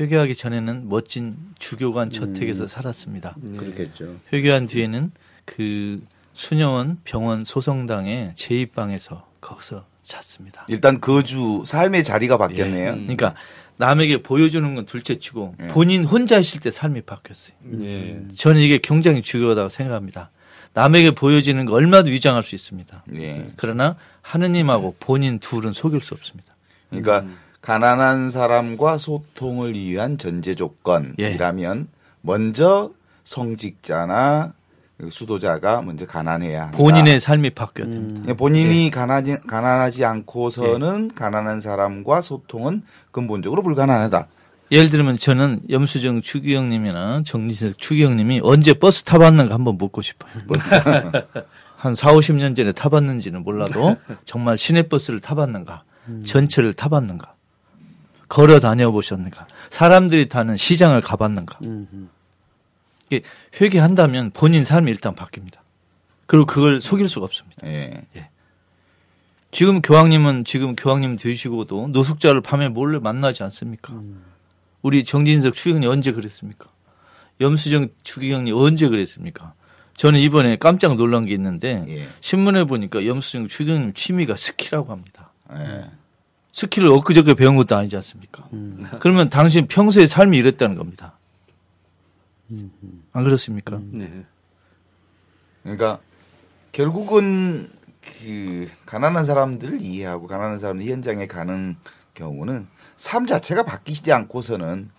회개하기 0.00 0.34
전에는 0.34 0.88
멋진 0.88 1.36
주교관 1.58 2.10
저택에서 2.10 2.66
살았습니다. 2.66 3.36
그렇겠죠. 3.56 4.16
회개한 4.32 4.66
뒤에는 4.66 5.10
그 5.44 6.04
수녀원 6.34 6.98
병원 7.04 7.44
소성당의 7.44 8.32
제2방에서 8.34 9.22
거기서 9.40 9.86
잤습니다. 10.02 10.64
일단 10.68 11.00
거주 11.00 11.64
삶의 11.66 12.04
자리가 12.04 12.38
바뀌었네요. 12.38 12.92
그러니까 12.92 13.34
남에게 13.76 14.22
보여주는 14.22 14.74
건 14.74 14.84
둘째치고 14.84 15.54
예. 15.62 15.66
본인 15.68 16.04
혼자 16.04 16.38
있을 16.38 16.60
때 16.60 16.70
삶이 16.70 17.02
바뀌었어요. 17.02 17.56
예. 17.80 18.22
저는 18.34 18.60
이게 18.60 18.78
굉장히 18.82 19.22
중요하다고 19.22 19.68
생각합니다. 19.68 20.30
남에게 20.74 21.12
보여지는 21.12 21.64
거 21.64 21.74
얼마도 21.74 22.10
위장할 22.10 22.42
수 22.42 22.54
있습니다. 22.54 23.04
예. 23.14 23.50
그러나 23.56 23.96
하느님하고 24.22 24.96
본인 25.00 25.38
둘은 25.38 25.72
속일 25.72 26.00
수 26.00 26.14
없습니다. 26.14 26.56
그러니까 26.90 27.24
가난한 27.68 28.30
사람과 28.30 28.96
소통을 28.96 29.74
위한 29.74 30.16
전제 30.16 30.54
조건이라면 30.54 31.88
먼저 32.22 32.92
성직자나 33.24 34.54
수도자가 35.10 35.82
먼저 35.82 36.06
가난해야 36.06 36.62
한다. 36.62 36.78
본인의 36.78 37.20
삶이 37.20 37.50
바뀌어야 37.50 37.90
됩니다. 37.90 38.22
그러니까 38.22 38.42
본인이 38.42 38.90
가난하지, 38.90 39.40
가난하지 39.46 40.02
않고서는 40.06 41.10
가난한 41.14 41.60
사람과 41.60 42.22
소통은 42.22 42.84
근본적으로 43.10 43.62
불가능하다. 43.62 44.28
예를 44.72 44.88
들면 44.88 45.18
저는 45.18 45.60
염수정 45.68 46.22
추기영님이나 46.22 47.22
정진석 47.26 47.76
추기영님이 47.76 48.40
언제 48.44 48.72
버스 48.72 49.04
타봤는가 49.04 49.52
한번 49.52 49.76
묻고 49.76 50.00
싶어요. 50.00 50.42
버스. 50.46 50.74
한 51.76 51.94
4, 51.94 52.14
50년 52.14 52.56
전에 52.56 52.72
타봤는지는 52.72 53.42
몰라도 53.42 53.96
정말 54.24 54.56
시내버스를 54.56 55.20
타봤는가, 55.20 55.84
전철을 56.24 56.72
타봤는가, 56.72 57.34
걸어 58.28 58.60
다녀보셨는가, 58.60 59.48
사람들이 59.70 60.28
타는 60.28 60.56
시장을 60.56 61.00
가봤는가. 61.00 61.58
이게 63.10 63.22
회개한다면 63.60 64.30
본인 64.32 64.64
삶이 64.64 64.90
일단 64.90 65.14
바뀝니다. 65.14 65.58
그리고 66.26 66.44
그걸 66.44 66.80
속일 66.80 67.08
수가 67.08 67.24
없습니다. 67.24 67.66
예. 67.66 68.06
지금 69.50 69.80
교황님은 69.80 70.44
지금 70.44 70.76
교황님 70.76 71.16
되시고도 71.16 71.88
노숙자를 71.88 72.42
밤에 72.42 72.68
몰래 72.68 72.98
만나지 72.98 73.42
않습니까? 73.44 73.94
우리 74.82 75.04
정진석 75.04 75.54
추기경이 75.54 75.86
언제 75.86 76.12
그랬습니까? 76.12 76.68
염수정 77.40 77.88
추기경이 78.02 78.52
언제 78.52 78.88
그랬습니까? 78.88 79.54
저는 79.96 80.20
이번에 80.20 80.56
깜짝 80.56 80.96
놀란 80.96 81.24
게 81.24 81.32
있는데 81.32 81.84
예. 81.88 82.08
신문에 82.20 82.64
보니까 82.64 83.06
염수정 83.06 83.48
추기경님 83.48 83.94
취미가 83.94 84.36
스키라고 84.36 84.92
합니다. 84.92 85.32
예. 85.54 85.84
스키를 86.52 86.88
엊그저께 86.88 87.34
배운 87.34 87.56
것도 87.56 87.76
아니지 87.76 87.96
않습니까? 87.96 88.48
그러면 89.00 89.30
당신 89.30 89.66
평소에 89.66 90.06
삶이 90.06 90.36
이랬다는 90.38 90.76
겁니다. 90.76 91.18
안 93.12 93.24
그렇습니까? 93.24 93.78
네. 93.90 94.24
그러니까 95.62 95.98
결국은 96.72 97.70
그 98.00 98.68
가난한 98.86 99.24
사람들을 99.24 99.80
이해하고 99.80 100.26
가난한 100.26 100.58
사람들 100.58 100.86
현장에 100.86 101.26
가는 101.26 101.76
경우는 102.14 102.66
삶 102.96 103.26
자체가 103.26 103.64
바뀌지 103.64 104.12
않고서는 104.12 104.90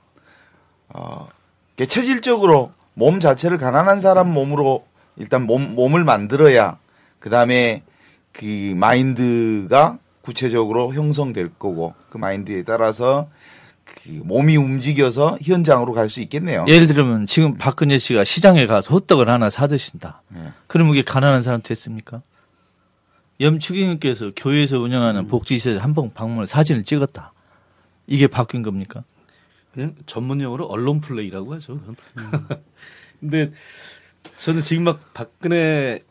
어 0.89 1.27
체질적으로 1.75 2.71
몸 2.93 3.19
자체를 3.19 3.57
가난한 3.57 3.99
사람 3.99 4.31
몸으로 4.31 4.85
일단 5.15 5.45
몸 5.45 5.75
몸을 5.75 6.03
만들어야 6.03 6.79
그 7.19 7.29
다음에 7.29 7.83
그 8.31 8.45
마인드가 8.75 9.97
구체적으로 10.21 10.93
형성될 10.93 11.49
거고 11.57 11.93
그 12.09 12.17
마인드에 12.17 12.63
따라서 12.63 13.29
그 13.85 14.09
몸이 14.23 14.55
움직여서 14.57 15.39
현장으로 15.41 15.93
갈 15.93 16.09
수 16.09 16.21
있겠네요. 16.21 16.65
예를 16.67 16.87
들면 16.87 17.25
지금 17.25 17.57
박근혜 17.57 17.97
씨가 17.97 18.23
시장에 18.23 18.65
가서 18.67 18.93
호떡을 18.93 19.29
하나 19.29 19.49
사 19.49 19.65
드신다. 19.67 20.21
예. 20.35 20.51
그러면 20.67 20.93
이게 20.93 21.03
가난한 21.03 21.41
사람 21.41 21.61
됐습니까? 21.61 22.21
염추기님께서 23.41 24.31
교회에서 24.35 24.79
운영하는 24.79 25.27
복지시설 25.27 25.79
한 25.79 25.93
번 25.93 26.13
방문을 26.13 26.45
사진을 26.47 26.83
찍었다. 26.83 27.33
이게 28.05 28.27
바뀐 28.27 28.61
겁니까? 28.63 29.03
그냥 29.73 29.95
전문 30.05 30.41
용어로 30.41 30.67
언론 30.67 30.99
플레이라고 30.99 31.53
하죠. 31.55 31.79
근데 33.19 33.51
저는 34.37 34.61
지금 34.61 34.83
막 34.83 35.13
박근혜 35.13 36.03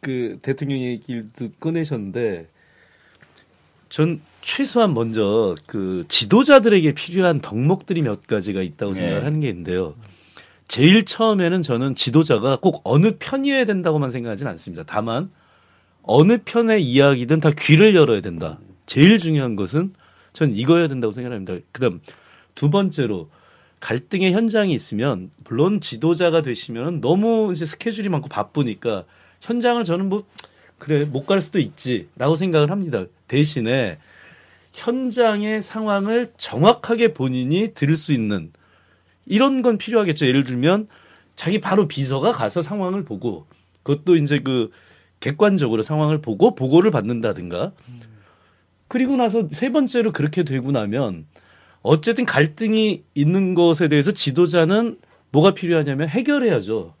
그 0.00 0.38
대통령 0.42 0.78
얘기도 0.80 1.50
꺼내셨는데 1.60 2.48
전 3.92 4.22
최소한 4.40 4.94
먼저 4.94 5.54
그 5.66 6.04
지도자들에게 6.08 6.94
필요한 6.94 7.40
덕목들이 7.42 8.00
몇 8.00 8.26
가지가 8.26 8.62
있다고 8.62 8.94
생각을 8.94 9.18
네. 9.18 9.24
하는 9.24 9.40
게 9.40 9.50
있는데요. 9.50 9.94
제일 10.66 11.04
처음에는 11.04 11.60
저는 11.60 11.94
지도자가 11.94 12.56
꼭 12.56 12.80
어느 12.84 13.16
편이어야 13.18 13.66
된다고만 13.66 14.10
생각하진 14.10 14.46
않습니다. 14.46 14.84
다만 14.86 15.30
어느 16.00 16.38
편의 16.42 16.82
이야기든 16.82 17.40
다 17.40 17.50
귀를 17.50 17.94
열어야 17.94 18.22
된다. 18.22 18.58
제일 18.86 19.18
중요한 19.18 19.56
것은 19.56 19.92
전 20.32 20.56
이거여야 20.56 20.88
된다고 20.88 21.12
생각합니다. 21.12 21.56
그다음 21.72 22.00
두 22.54 22.70
번째로 22.70 23.28
갈등의 23.80 24.32
현장이 24.32 24.72
있으면 24.72 25.30
물론 25.44 25.82
지도자가 25.82 26.40
되시면 26.40 27.02
너무 27.02 27.52
이제 27.52 27.66
스케줄이 27.66 28.08
많고 28.08 28.30
바쁘니까 28.30 29.04
현장을 29.42 29.84
저는 29.84 30.08
뭐 30.08 30.24
그래 30.78 31.04
못 31.04 31.26
갈 31.26 31.42
수도 31.42 31.58
있지라고 31.58 32.36
생각을 32.36 32.70
합니다. 32.70 33.04
대신에 33.32 33.96
현장의 34.74 35.62
상황을 35.62 36.32
정확하게 36.36 37.14
본인이 37.14 37.72
들을 37.72 37.96
수 37.96 38.12
있는 38.12 38.52
이런 39.24 39.62
건 39.62 39.78
필요하겠죠. 39.78 40.26
예를 40.26 40.44
들면 40.44 40.86
자기 41.34 41.58
바로 41.58 41.88
비서가 41.88 42.32
가서 42.32 42.60
상황을 42.60 43.04
보고 43.04 43.46
그것도 43.84 44.16
이제 44.16 44.40
그 44.40 44.70
객관적으로 45.20 45.82
상황을 45.82 46.20
보고 46.20 46.54
보고를 46.54 46.90
받는다든가 46.90 47.72
그리고 48.88 49.16
나서 49.16 49.48
세 49.50 49.70
번째로 49.70 50.12
그렇게 50.12 50.42
되고 50.42 50.70
나면 50.70 51.24
어쨌든 51.80 52.26
갈등이 52.26 53.02
있는 53.14 53.54
것에 53.54 53.88
대해서 53.88 54.12
지도자는 54.12 54.98
뭐가 55.30 55.54
필요하냐면 55.54 56.06
해결해야죠. 56.08 56.94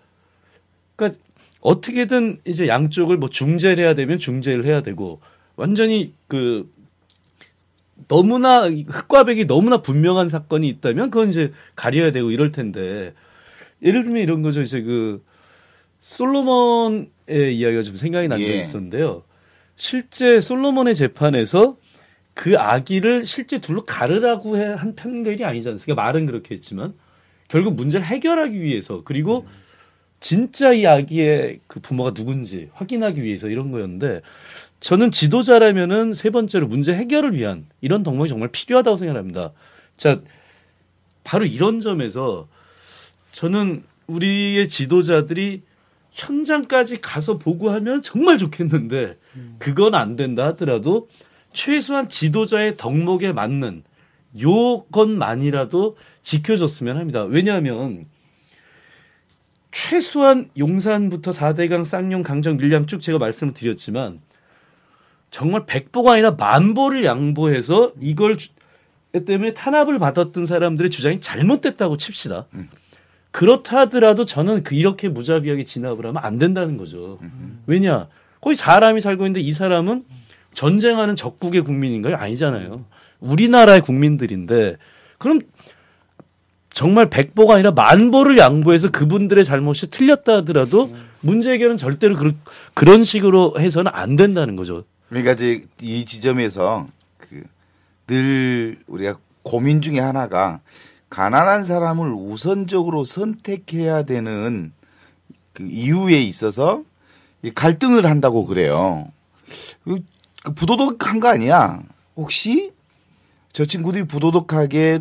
그러니까 0.96 1.20
어떻게든 1.60 2.40
이제 2.46 2.68
양쪽을 2.68 3.18
뭐 3.18 3.28
중재를 3.28 3.84
해야 3.84 3.94
되면 3.94 4.18
중재를 4.18 4.64
해야 4.64 4.80
되고 4.80 5.20
완전히 5.56 6.12
그 6.32 6.66
너무나 8.08 8.66
흑과 8.70 9.24
백이 9.24 9.46
너무나 9.46 9.82
분명한 9.82 10.30
사건이 10.30 10.66
있다면 10.66 11.10
그건 11.10 11.28
이제 11.28 11.52
가려야 11.76 12.10
되고 12.10 12.30
이럴 12.30 12.50
텐데 12.50 13.12
예를 13.82 14.02
들면 14.02 14.22
이런 14.22 14.40
거죠. 14.40 14.62
이제 14.62 14.80
그 14.80 15.22
솔로몬의 16.00 17.10
이야기가 17.28 17.82
좀 17.82 17.96
생각이 17.96 18.28
난 18.28 18.38
적이 18.38 18.50
예. 18.50 18.60
있었는데요. 18.60 19.24
실제 19.76 20.40
솔로몬의 20.40 20.94
재판에서 20.94 21.76
그 22.32 22.58
아기를 22.58 23.26
실제 23.26 23.60
둘로 23.60 23.84
가르라고 23.84 24.56
해- 24.56 24.72
한 24.72 24.94
판결이 24.94 25.44
아니지 25.44 25.68
않습니까? 25.68 26.02
말은 26.02 26.24
그렇게 26.24 26.54
했지만 26.54 26.94
결국 27.48 27.74
문제를 27.74 28.06
해결하기 28.06 28.58
위해서 28.58 29.02
그리고 29.04 29.46
진짜 30.18 30.72
이 30.72 30.86
아기의 30.86 31.60
그 31.66 31.80
부모가 31.80 32.14
누군지 32.14 32.70
확인하기 32.72 33.22
위해서 33.22 33.48
이런 33.48 33.70
거였는데 33.70 34.22
저는 34.82 35.12
지도자라면은 35.12 36.12
세 36.12 36.30
번째로 36.30 36.66
문제 36.66 36.92
해결을 36.92 37.36
위한 37.36 37.66
이런 37.80 38.02
덕목이 38.02 38.28
정말 38.28 38.48
필요하다고 38.48 38.96
생각합니다. 38.96 39.52
자, 39.96 40.20
바로 41.22 41.46
이런 41.46 41.80
점에서 41.80 42.48
저는 43.30 43.84
우리의 44.08 44.68
지도자들이 44.68 45.62
현장까지 46.10 47.00
가서 47.00 47.38
보고 47.38 47.70
하면 47.70 48.02
정말 48.02 48.38
좋겠는데 48.38 49.16
그건 49.60 49.94
안 49.94 50.16
된다 50.16 50.46
하더라도 50.46 51.08
최소한 51.52 52.08
지도자의 52.08 52.76
덕목에 52.76 53.30
맞는 53.30 53.84
요것만이라도 54.40 55.96
지켜줬으면 56.22 56.96
합니다. 56.96 57.22
왜냐하면 57.22 58.06
최소한 59.70 60.48
용산부터 60.58 61.30
4대강, 61.30 61.84
쌍용, 61.84 62.22
강정, 62.22 62.56
밀양 62.56 62.86
쭉 62.86 63.00
제가 63.00 63.18
말씀을 63.18 63.54
드렸지만 63.54 64.20
정말 65.32 65.64
백보가 65.66 66.12
아니라 66.12 66.32
만보를 66.32 67.04
양보해서 67.04 67.92
이걸 68.00 68.36
주- 68.36 68.50
때문에 69.26 69.52
탄압을 69.54 69.98
받았던 69.98 70.46
사람들의 70.46 70.90
주장이 70.90 71.20
잘못됐다고 71.20 71.96
칩시다. 71.96 72.46
그렇다 73.30 73.80
하더라도 73.80 74.24
저는 74.26 74.62
그 74.62 74.74
이렇게 74.74 75.08
무자비하게 75.08 75.64
진압을 75.64 76.04
하면 76.06 76.16
안 76.22 76.38
된다는 76.38 76.76
거죠. 76.76 77.18
왜냐? 77.66 78.08
거기 78.42 78.54
사람이 78.56 79.00
살고 79.00 79.24
있는데 79.24 79.40
이 79.40 79.50
사람은 79.52 80.04
전쟁하는 80.54 81.16
적국의 81.16 81.62
국민인가요? 81.62 82.16
아니잖아요. 82.16 82.84
우리나라의 83.20 83.80
국민들인데 83.80 84.76
그럼 85.16 85.40
정말 86.74 87.08
백보가 87.08 87.54
아니라 87.54 87.70
만보를 87.70 88.36
양보해서 88.36 88.90
그분들의 88.90 89.44
잘못이 89.44 89.88
틀렸다 89.90 90.36
하더라도 90.38 90.94
문제 91.20 91.52
해결은 91.52 91.76
절대로 91.78 92.16
그런 92.74 93.04
식으로 93.04 93.54
해서는 93.58 93.90
안 93.94 94.16
된다는 94.16 94.56
거죠. 94.56 94.84
그러니까 95.12 95.32
이제 95.32 95.66
이 95.80 96.04
지점에서 96.04 96.88
그 97.18 97.42
늘 98.08 98.78
우리가 98.88 99.16
고민 99.42 99.80
중에 99.80 100.00
하나가 100.00 100.60
가난한 101.08 101.62
사람을 101.64 102.12
우선적으로 102.12 103.04
선택해야 103.04 104.02
되는 104.02 104.72
그 105.52 105.62
이유에 105.70 106.20
있어서 106.22 106.82
이 107.42 107.50
갈등을 107.52 108.04
한다고 108.04 108.44
그래요. 108.46 109.06
그 109.84 110.00
부도덕한 110.54 111.20
거 111.20 111.28
아니야? 111.28 111.80
혹시 112.16 112.72
저 113.52 113.64
친구들이 113.64 114.04
부도덕하게 114.04 114.98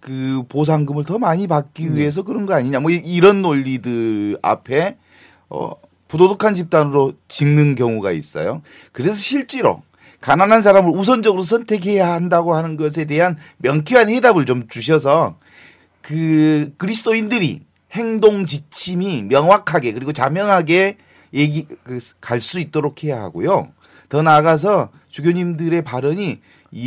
그 0.00 0.42
보상금을 0.48 1.04
더 1.04 1.18
많이 1.18 1.46
받기 1.46 1.94
위해서 1.94 2.22
그런 2.22 2.46
거 2.46 2.54
아니냐? 2.54 2.80
뭐 2.80 2.90
이- 2.90 2.96
이런 2.96 3.42
논리들 3.42 4.38
앞에 4.40 4.96
어 5.50 5.70
부도덕한 6.08 6.54
집단으로 6.54 7.12
찍는 7.28 7.74
경우가 7.74 8.12
있어요. 8.12 8.62
그래서 8.92 9.14
실제로 9.14 9.82
가난한 10.20 10.62
사람을 10.62 10.90
우선적으로 10.90 11.42
선택해야 11.42 12.12
한다고 12.12 12.54
하는 12.54 12.76
것에 12.76 13.04
대한 13.04 13.36
명쾌한 13.58 14.08
해답을 14.08 14.46
좀 14.46 14.66
주셔서 14.68 15.38
그 16.02 16.72
그리스도인들이 16.78 17.60
행동 17.92 18.46
지침이 18.46 19.22
명확하게 19.22 19.92
그리고 19.92 20.12
자명하게 20.12 20.96
얘기 21.34 21.66
그갈수 21.84 22.58
있도록 22.58 23.04
해야 23.04 23.22
하고요. 23.22 23.68
더 24.08 24.22
나아가서 24.22 24.90
주교님들의 25.10 25.84
발언이 25.84 26.40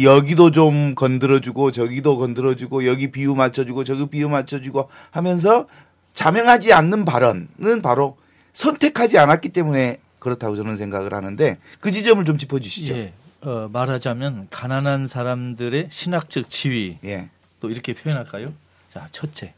여기도 0.04 0.52
좀 0.52 0.94
건드려주고 0.96 1.72
저기도 1.72 2.18
건드려주고 2.18 2.86
여기 2.86 3.12
비유 3.12 3.36
맞춰주고 3.36 3.84
저기 3.84 4.08
비유 4.08 4.30
맞춰주고 4.30 4.90
하면서 5.12 5.68
자명하지 6.14 6.74
않는 6.74 7.06
발언은 7.06 7.82
바로 7.82 8.18
선택하지 8.54 9.18
않았기 9.18 9.50
때문에 9.50 10.00
그렇다고 10.20 10.56
저는 10.56 10.76
생각을 10.76 11.14
하는데 11.14 11.58
그 11.80 11.92
지점을 11.92 12.24
좀 12.26 12.38
짚어주시죠. 12.38 12.94
예. 12.94 13.14
어, 13.42 13.70
말하자면 13.72 14.48
가난한 14.52 15.08
사람들의 15.08 15.88
신학적 15.90 16.50
지위 16.50 17.00
예. 17.04 17.30
또 17.60 17.70
이렇게 17.70 17.94
표현할까요? 17.94 18.54
자, 18.92 19.08
첫째. 19.12 19.54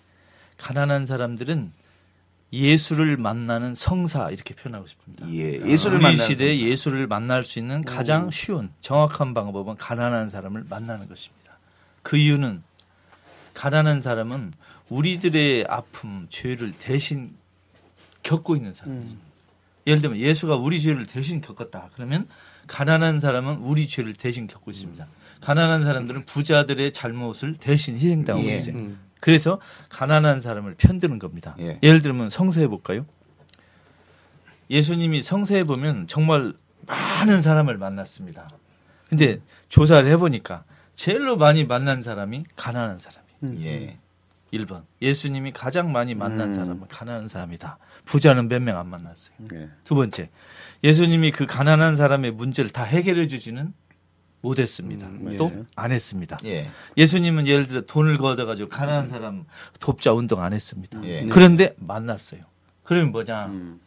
가난한 0.58 1.06
사람들은 1.06 1.72
예수를 2.54 3.18
만나는 3.18 3.74
성사 3.76 4.30
이렇게 4.30 4.54
표현하고 4.54 4.88
싶습니다. 4.88 5.28
예. 5.32 5.60
예수를 5.66 5.98
우리 5.98 6.04
만나는 6.04 6.24
시대에 6.24 6.54
성사. 6.54 6.70
예수를 6.70 7.08
만날 7.08 7.44
수 7.44 7.60
있는 7.60 7.84
가장 7.84 8.30
쉬운 8.30 8.70
정확한 8.82 9.34
방법은 9.34 9.76
가난한 9.78 10.30
사람을 10.30 10.66
만나는 10.70 11.10
것입니다. 11.10 11.58
그 12.04 12.16
이유는 12.16 12.64
가난한 13.54 14.02
사람은 14.02 14.54
우리들의 14.90 15.66
아픔, 15.68 16.28
죄를 16.30 16.74
대신 16.78 17.36
겪고 18.24 18.56
있는 18.56 18.74
사람이죠. 18.74 19.16
예를 19.86 20.02
들면 20.02 20.20
예수가 20.20 20.56
우리 20.56 20.82
죄를 20.82 21.06
대신 21.06 21.42
겪었다. 21.42 21.90
그러면 21.94 22.28
가난한 22.68 23.20
사람은 23.20 23.58
우리 23.58 23.88
죄를 23.88 24.14
대신 24.14 24.48
겪고 24.48 24.72
있습니다. 24.72 25.06
가난한 25.42 25.84
사람들은 25.84 26.26
부자들의 26.26 26.94
잘못을 26.94 27.56
대신 27.56 27.96
희생당하고 27.96 28.48
예. 28.48 28.56
있어요. 28.56 28.92
그래서 29.20 29.60
가난한 29.90 30.42
사람을 30.42 30.76
편드는 30.78 31.20
겁니다. 31.20 31.56
예. 31.60 31.80
예를 31.84 32.02
들면 32.02 32.30
성서해 32.30 32.68
볼까요? 32.68 33.06
예수님이 34.70 35.22
성서에 35.22 35.66
보면 35.66 36.08
정말 36.08 36.54
많은 36.88 37.42
사람을 37.42 37.78
만났습니다. 37.78 38.50
근데 39.10 39.40
조사를 39.70 40.10
해보니까 40.12 40.64
제일로 40.96 41.38
많이 41.38 41.66
만난 41.66 42.02
사람이 42.02 42.46
가난한 42.56 43.00
사람이에요. 43.00 43.70
예. 43.70 43.98
1번. 44.54 44.84
예수님이 45.02 45.52
가장 45.52 45.92
많이 45.92 46.16
만난 46.16 46.54
사람은 46.54 46.88
가난한 46.88 47.28
사람이다. 47.28 47.78
부자는 48.06 48.48
몇 48.50 48.62
명 48.62 48.78
안 48.78 48.88
만났어요. 48.90 49.36
예. 49.54 49.70
두 49.84 49.96
번째. 49.96 50.30
예수님이 50.84 51.32
그 51.32 51.46
가난한 51.46 51.96
사람의 51.96 52.32
문제를 52.32 52.70
다 52.70 52.84
해결해 52.84 53.28
주지는 53.28 53.74
못했습니다. 54.42 55.08
또안 55.38 55.92
했습니다. 55.92 56.38
예. 56.46 56.70
예수님은 56.98 57.48
예를 57.48 57.66
들어 57.68 57.82
돈을 57.82 58.18
걷어가지고 58.18 58.68
가난한 58.70 59.08
사람 59.08 59.46
돕자 59.80 60.12
운동 60.12 60.44
안 60.44 60.52
했습니다. 60.54 61.00
예. 61.06 61.26
그런데 61.28 61.74
만났어요. 61.78 62.42
그러면 62.84 63.12
뭐냐. 63.14 63.46
음. 63.48 63.80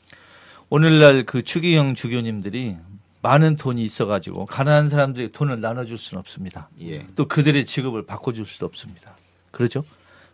오늘날 0.71 1.25
그 1.25 1.43
추기경 1.43 1.95
주교님들이 1.95 2.77
많은 3.21 3.57
돈이 3.57 3.85
있어가지고 3.85 4.47
가난한 4.47 4.89
사람들에게 4.89 5.33
돈을 5.33 5.61
나눠줄 5.61 5.99
수는 5.99 6.21
없습니다. 6.21 6.71
예. 6.81 7.07
또 7.17 7.29
그들의 7.29 7.67
직업을 7.67 8.07
바꿔줄 8.07 8.47
수도 8.47 8.65
없습니다. 8.67 9.15
그렇죠? 9.51 9.85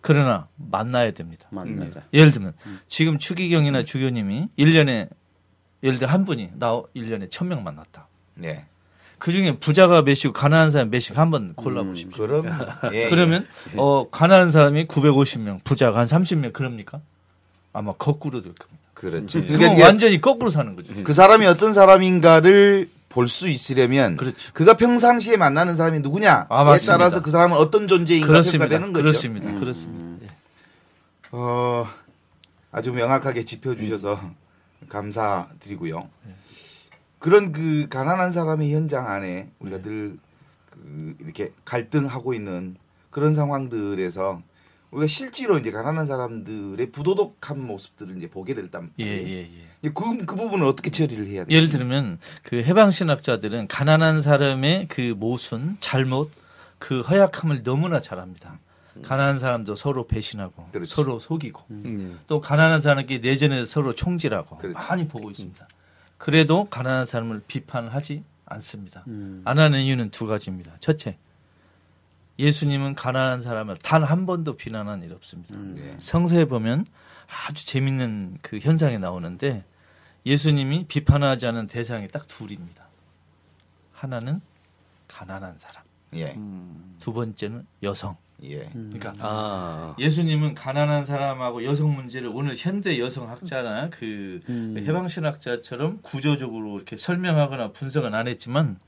그러나 0.02 0.48
만나야 0.56 1.12
됩니다. 1.12 1.46
만나자. 1.50 2.02
예를 2.12 2.32
들면 2.32 2.52
지금 2.88 3.18
추기경이나 3.18 3.84
주교님이 3.84 4.48
1년에 4.58 5.08
예를 5.82 5.98
들어 5.98 6.10
한 6.10 6.24
분이 6.24 6.50
나 6.58 6.82
1년에 6.94 7.30
1000명 7.30 7.62
만났다. 7.62 8.08
네. 8.34 8.66
그 9.18 9.30
중에 9.30 9.56
부자가 9.56 10.02
몇이고 10.02 10.32
가난한 10.32 10.72
사람 10.72 10.90
몇이고 10.90 11.14
한번 11.14 11.54
골라보십시오. 11.54 12.26
그럼 12.26 12.46
예, 12.92 13.08
그러면 13.08 13.46
어 13.76 14.08
가난한 14.10 14.50
사람이 14.50 14.86
950명, 14.86 15.62
부자가 15.62 16.00
한 16.00 16.06
30명 16.06 16.52
그럽니까? 16.52 17.00
아마 17.72 17.92
거꾸로 17.92 18.40
될 18.40 18.52
겁니다. 18.54 18.82
그렇죠. 18.94 19.40
그건 19.40 19.56
그러니까 19.56 19.74
이게 19.74 19.84
완전히 19.84 20.20
거꾸로 20.20 20.50
사는 20.50 20.74
거죠. 20.74 20.92
그 21.04 21.12
사람이 21.12 21.46
어떤 21.46 21.72
사람인가를 21.72 22.88
볼 23.12 23.28
수 23.28 23.46
있으려면 23.48 24.16
그렇죠. 24.16 24.52
그가 24.54 24.76
평상시에 24.76 25.36
만나는 25.36 25.76
사람이 25.76 26.00
누구냐에 26.00 26.44
아. 26.48 26.76
따라서 26.86 27.20
그 27.22 27.30
사람은 27.30 27.56
어떤 27.56 27.86
존재인가 27.86 28.26
그렇습니다. 28.26 28.64
평가되는 28.64 28.92
거죠. 28.92 29.02
그렇습니다. 29.02 29.60
그렇습니다. 29.60 30.26
예. 30.26 30.28
어, 31.32 31.86
아주 32.70 32.92
명확하게 32.92 33.44
짚어주셔서 33.44 34.18
감사드리고요. 34.88 36.08
그런 37.18 37.52
그 37.52 37.86
가난한 37.88 38.32
사람의 38.32 38.72
현장 38.72 39.08
안에 39.08 39.50
우리가 39.60 39.78
늘그 39.78 41.16
이렇게 41.20 41.52
갈등하고 41.64 42.34
있는 42.34 42.76
그런 43.10 43.34
상황들에서 43.34 44.42
우리가 44.90 45.06
실제로 45.06 45.58
이제 45.58 45.70
가난한 45.70 46.06
사람들의 46.06 46.90
부도덕한 46.90 47.60
모습들을 47.60 48.16
이제 48.16 48.28
보게 48.28 48.54
될 48.54 48.70
때, 48.70 48.78
예, 49.00 49.04
예, 49.04 49.40
예. 49.42 49.71
그, 49.82 50.24
그 50.24 50.36
부분을 50.36 50.64
어떻게 50.66 50.90
처리를 50.90 51.26
해야 51.26 51.44
돼요? 51.44 51.56
예를 51.56 51.68
들면 51.68 52.18
그 52.42 52.62
해방신학자들은 52.62 53.68
가난한 53.68 54.22
사람의 54.22 54.86
그 54.88 55.14
모순, 55.16 55.76
잘못, 55.80 56.30
그 56.78 57.00
허약함을 57.00 57.62
너무나 57.62 58.00
잘합니다. 58.00 58.58
가난한 59.02 59.38
사람도 59.38 59.74
서로 59.74 60.06
배신하고 60.06 60.68
그렇지. 60.70 60.94
서로 60.94 61.18
속이고 61.18 61.62
음. 61.70 62.20
또 62.26 62.40
가난한 62.40 62.80
사람끼리 62.80 63.20
내전에서 63.20 63.64
서로 63.64 63.94
총질하고 63.94 64.58
그렇지. 64.58 64.74
많이 64.74 65.08
보고 65.08 65.30
있습니다. 65.30 65.66
그래도 66.18 66.66
가난한 66.70 67.06
사람을 67.06 67.42
비판하지 67.48 68.22
않습니다. 68.44 69.02
안 69.44 69.58
하는 69.58 69.80
이유는 69.80 70.10
두 70.10 70.26
가지입니다. 70.26 70.72
첫째, 70.78 71.16
예수님은 72.38 72.94
가난한 72.94 73.40
사람을 73.42 73.76
단 73.78 74.04
한 74.04 74.26
번도 74.26 74.56
비난한 74.56 75.02
일 75.02 75.12
없습니다. 75.14 75.54
예. 75.78 75.96
성서에 75.98 76.44
보면 76.44 76.84
아주 77.48 77.64
재밌는 77.66 78.38
그 78.42 78.58
현상이 78.58 78.98
나오는데 78.98 79.64
예수님이 80.24 80.86
비판하지 80.86 81.46
않은 81.46 81.66
대상이 81.66 82.08
딱 82.08 82.28
둘입니다. 82.28 82.86
하나는 83.92 84.40
가난한 85.08 85.58
사람, 85.58 85.82
예. 86.14 86.36
두 86.98 87.12
번째는 87.12 87.66
여성. 87.82 88.16
예. 88.44 88.68
그러니까 88.72 89.14
아. 89.20 89.94
예수님은 89.98 90.54
가난한 90.54 91.04
사람하고 91.04 91.64
여성 91.64 91.94
문제를 91.94 92.30
오늘 92.32 92.54
현대 92.56 92.98
여성 92.98 93.30
학자나 93.30 93.90
그 93.90 94.40
해방신학자처럼 94.48 96.00
구조적으로 96.02 96.76
이렇게 96.76 96.96
설명하거나 96.96 97.72
분석은 97.72 98.14
안 98.14 98.26
했지만 98.26 98.78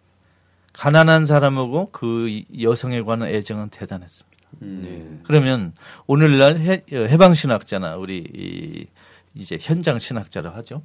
가난한 0.72 1.24
사람하고 1.24 1.90
그 1.92 2.42
여성에 2.60 3.02
관한 3.02 3.28
애정은 3.28 3.68
대단했습니다. 3.68 4.34
네. 4.60 5.20
그러면 5.22 5.72
오늘날 6.06 6.58
해, 6.58 6.80
해방신학자나 6.92 7.96
우리 7.96 8.24
이, 8.34 8.86
이제 9.34 9.58
현장 9.60 9.98
신학자라 9.98 10.50
하죠. 10.56 10.82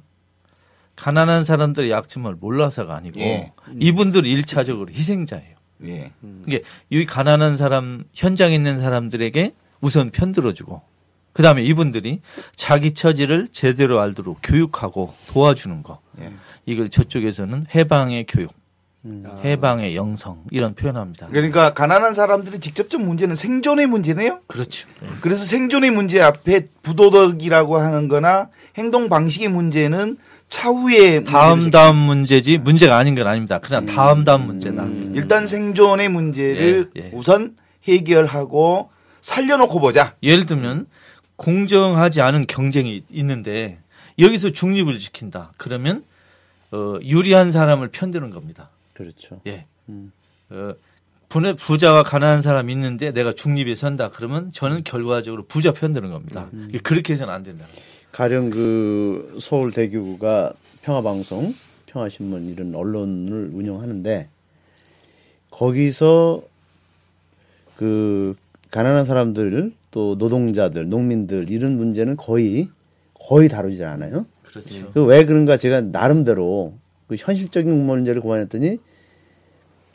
가난한 1.00 1.44
사람들의 1.44 1.90
약점을 1.90 2.32
몰라서가 2.34 2.94
아니고 2.94 3.20
예. 3.20 3.52
이분들 3.78 4.26
일차적으로 4.26 4.92
희생자예요. 4.92 5.56
예. 5.86 6.12
이게 6.46 6.62
이 6.90 7.06
가난한 7.06 7.56
사람 7.56 8.04
현장에 8.12 8.54
있는 8.54 8.78
사람들에게 8.78 9.54
우선 9.80 10.10
편들어주고 10.10 10.82
그 11.32 11.42
다음에 11.42 11.62
이분들이 11.62 12.20
자기 12.54 12.92
처지를 12.92 13.48
제대로 13.50 13.98
알도록 14.00 14.40
교육하고 14.42 15.14
도와주는 15.28 15.82
거 15.82 16.00
예. 16.20 16.34
이걸 16.66 16.90
저쪽에서는 16.90 17.64
해방의 17.74 18.26
교육, 18.28 18.52
음. 19.06 19.24
해방의 19.42 19.96
영성 19.96 20.44
이런 20.50 20.74
표현합니다. 20.74 21.28
그러니까 21.28 21.72
가난한 21.72 22.12
사람들의 22.12 22.60
직접적 22.60 23.00
문제는 23.00 23.36
생존의 23.36 23.86
문제네요. 23.86 24.40
그렇죠. 24.48 24.86
예. 25.02 25.06
그래서 25.22 25.46
생존의 25.46 25.92
문제 25.92 26.20
앞에 26.20 26.66
부도덕이라고 26.82 27.78
하는 27.78 28.08
거나 28.08 28.50
행동 28.76 29.08
방식의 29.08 29.48
문제는 29.48 30.18
차후에 30.50 31.24
다음 31.24 31.70
다음 31.70 31.96
문제지 31.96 32.58
문제가 32.58 32.98
아닌 32.98 33.14
건 33.14 33.26
아닙니다. 33.26 33.60
그냥 33.60 33.86
다음 33.86 34.24
다음 34.24 34.46
문제다. 34.46 34.84
일단 35.14 35.46
생존의 35.46 36.08
문제를 36.08 36.90
예, 36.96 37.02
예. 37.02 37.10
우선 37.14 37.56
해결하고 37.84 38.90
살려놓고 39.20 39.80
보자. 39.80 40.16
예를 40.22 40.46
들면 40.46 40.86
공정하지 41.36 42.20
않은 42.20 42.46
경쟁이 42.46 43.04
있는데 43.10 43.78
여기서 44.18 44.50
중립을 44.50 44.98
지킨다. 44.98 45.52
그러면 45.56 46.04
어, 46.72 46.98
유리한 47.02 47.52
사람을 47.52 47.88
편드는 47.88 48.30
겁니다. 48.30 48.70
그렇죠. 48.92 49.40
예. 49.46 49.66
어, 50.50 50.74
분의 51.28 51.54
부자와 51.56 52.02
가난한 52.02 52.42
사람이 52.42 52.72
있는데 52.72 53.12
내가 53.12 53.32
중립에 53.32 53.76
선다. 53.76 54.10
그러면 54.10 54.50
저는 54.52 54.78
결과적으로 54.84 55.46
부자 55.46 55.72
편드는 55.72 56.10
겁니다. 56.10 56.48
이게 56.68 56.78
그렇게 56.80 57.12
해서는 57.12 57.32
안 57.32 57.44
된다. 57.44 57.66
가령 58.12 58.50
그 58.50 59.36
서울 59.40 59.72
대교구가 59.72 60.52
평화방송, 60.82 61.52
평화신문 61.86 62.46
이런 62.46 62.74
언론을 62.74 63.50
운영하는데 63.52 64.28
거기서 65.50 66.42
그 67.76 68.34
가난한 68.70 69.04
사람들 69.04 69.72
또 69.90 70.14
노동자들, 70.18 70.88
농민들 70.88 71.50
이런 71.50 71.76
문제는 71.76 72.16
거의 72.16 72.68
거의 73.14 73.48
다루지 73.48 73.84
않아요. 73.84 74.26
그렇죠. 74.44 74.90
그 74.92 75.04
왜 75.04 75.24
그런가 75.24 75.56
제가 75.56 75.80
나름대로 75.80 76.74
그 77.08 77.16
현실적인 77.18 77.86
문제를 77.86 78.20
고안했더니 78.20 78.78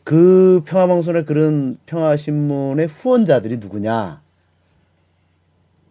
그 0.04 0.62
평화방송의 0.66 1.26
그런 1.26 1.78
평화신문의 1.86 2.88
후원자들이 2.88 3.58
누구냐. 3.58 4.22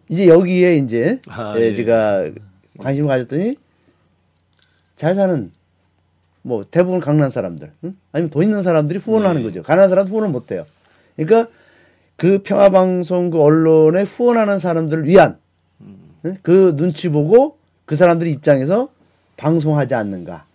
이제 0.09 0.27
여기에 0.27 0.77
이제 0.77 1.19
아, 1.27 1.55
예, 1.57 1.63
예. 1.63 1.73
제가 1.73 2.29
관심을 2.79 3.07
가졌더니 3.07 3.55
잘 4.95 5.15
사는 5.15 5.51
뭐 6.41 6.63
대부분 6.69 6.99
강남 6.99 7.29
사람들 7.29 7.71
응? 7.83 7.95
아니면 8.11 8.29
돈 8.29 8.43
있는 8.43 8.61
사람들이 8.61 8.99
후원을 8.99 9.23
네. 9.23 9.27
하는 9.29 9.43
거죠. 9.43 9.63
가난한 9.63 9.89
사람 9.89 10.07
후원을 10.07 10.29
못 10.29 10.51
해요. 10.51 10.65
그러니까 11.15 11.51
그 12.17 12.41
평화 12.43 12.69
방송 12.69 13.29
그 13.29 13.41
언론에 13.41 14.03
후원하는 14.03 14.59
사람들을 14.59 15.05
위한 15.07 15.37
응? 16.25 16.37
그 16.43 16.75
눈치 16.75 17.09
보고 17.09 17.57
그 17.85 17.95
사람들 17.95 18.27
입장에서 18.27 18.89
방송하지 19.37 19.95
않는가. 19.95 20.45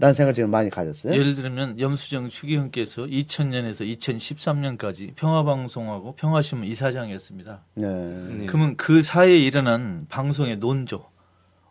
라는 0.00 0.14
생각을 0.14 0.32
지금 0.32 0.50
많이 0.50 0.70
가졌어요. 0.70 1.12
예를 1.12 1.34
들면 1.34 1.80
염수정 1.80 2.28
추기훈께서 2.28 3.02
2000년에서 3.02 3.98
2013년까지 3.98 5.14
평화방송하고 5.16 6.14
평화신문 6.14 6.68
이사장이었습니다. 6.68 7.64
네. 7.74 7.86
네. 7.86 8.46
그러면 8.46 8.76
그 8.76 9.02
사이에 9.02 9.36
일어난 9.36 10.06
방송의 10.08 10.58
논조, 10.58 11.04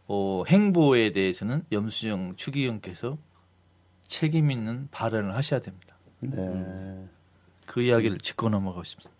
어, 0.07 0.43
행보에 0.45 1.13
대해서는 1.13 1.63
염수정 1.71 2.33
추기훈께서 2.35 3.17
책임 4.05 4.51
있는 4.51 4.89
발언을 4.91 5.33
하셔야 5.33 5.61
됩니다. 5.61 5.95
네. 6.19 7.05
그 7.65 7.81
이야기를 7.81 8.17
짚고 8.17 8.49
넘어가고 8.49 8.83
싶습니다. 8.83 9.15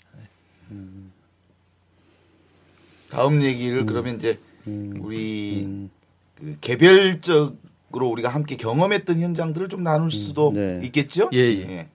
다음 3.09 3.41
얘기를 3.41 3.85
그러면 3.85 4.17
이제 4.17 4.37
우리 4.65 5.89
그 6.35 6.57
개별적 6.59 7.55
으로 7.95 8.09
우리가 8.09 8.27
함께 8.29 8.57
경험했던 8.57 9.21
현장들을 9.21 9.69
좀 9.69 9.81
나눌 9.81 10.11
수도 10.11 10.51
네. 10.53 10.81
있겠죠? 10.83 11.29
예, 11.33 11.37
예. 11.39 11.87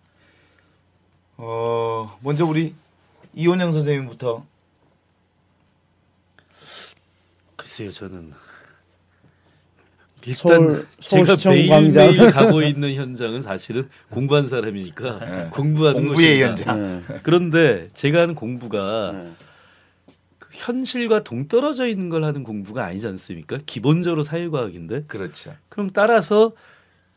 어, 1.36 2.16
먼저 2.22 2.46
우리 2.46 2.74
이원영 3.34 3.72
선생님부터 3.74 4.44
글쎄요, 7.56 7.90
저는 7.90 8.32
서울- 10.34 10.54
일단 10.70 10.86
제가 11.00 11.24
서울시청 11.26 11.52
매일 11.52 11.68
매일 11.92 12.16
광장. 12.18 12.30
가고 12.30 12.62
있는 12.62 12.94
현장은 12.94 13.42
사실은 13.42 13.88
공부한 14.08 14.48
사람이니까 14.48 15.18
네. 15.18 15.48
공부하는 15.52 16.06
공부의 16.06 16.40
곳입니다. 16.40 16.72
현장. 16.72 17.02
네. 17.08 17.20
그런데 17.22 17.88
제가 17.92 18.22
하는 18.22 18.34
공부가 18.34 19.12
네. 19.12 19.30
그 19.38 19.51
현실과 20.52 21.24
동떨어져 21.24 21.86
있는 21.86 22.08
걸 22.08 22.24
하는 22.24 22.42
공부가 22.42 22.84
아니지 22.84 23.06
않습니까? 23.08 23.58
기본적으로 23.66 24.22
사회과학인데. 24.22 25.04
그렇죠. 25.06 25.54
그럼 25.68 25.90
따라서 25.90 26.52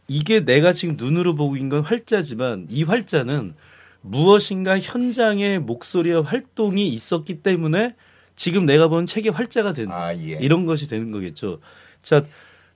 이게 0.08 0.44
내가 0.46 0.72
지금 0.74 0.96
눈으로 0.98 1.36
보고 1.36 1.56
있는 1.56 1.70
건 1.70 1.82
활자지만 1.82 2.68
이 2.70 2.84
활자는 2.84 3.54
무엇인가 4.02 4.80
현장의 4.80 5.60
목소리와 5.60 6.22
활동이 6.24 6.88
있었기 6.90 7.42
때문에 7.42 7.96
지금 8.36 8.66
내가 8.66 8.88
본 8.88 9.06
책의 9.06 9.32
활자가 9.32 9.74
된 9.74 9.92
아, 9.92 10.14
예. 10.16 10.38
이런 10.42 10.66
것이 10.66 10.88
되는 10.88 11.12
거겠죠. 11.12 11.60
자, 12.02 12.24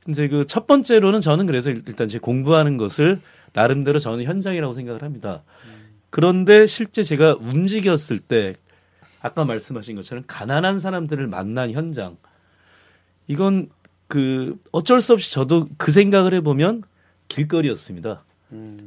이제 0.07 0.28
그 0.28 0.43
첫 0.45 0.66
번째로는 0.66 1.22
저는 1.22 1.45
그래서 1.45 1.70
일단 1.70 2.07
제 2.07 2.18
공부하는 2.18 2.78
것을 2.78 3.20
나름대로 3.53 3.99
저는 3.99 4.24
현장이라고 4.24 4.74
생각을 4.74 5.03
합니다. 5.03 5.43
그런데 6.10 6.66
실제 6.66 7.03
제가 7.03 7.36
움직였을 7.39 8.20
때 8.20 8.55
아까 9.22 9.45
말씀하신 9.45 9.95
것처럼 9.95 10.24
가난한 10.28 10.80
사람들을 10.80 11.28
만난 11.28 11.72
현장 11.72 12.17
이건 13.28 13.70
그 14.07 14.57
어쩔 14.72 15.01
수 15.01 15.13
없이 15.13 15.32
저도 15.32 15.67
그 15.78 15.91
생각을 15.91 16.34
해보면 16.36 16.84
길거리였습니다. 17.28 18.24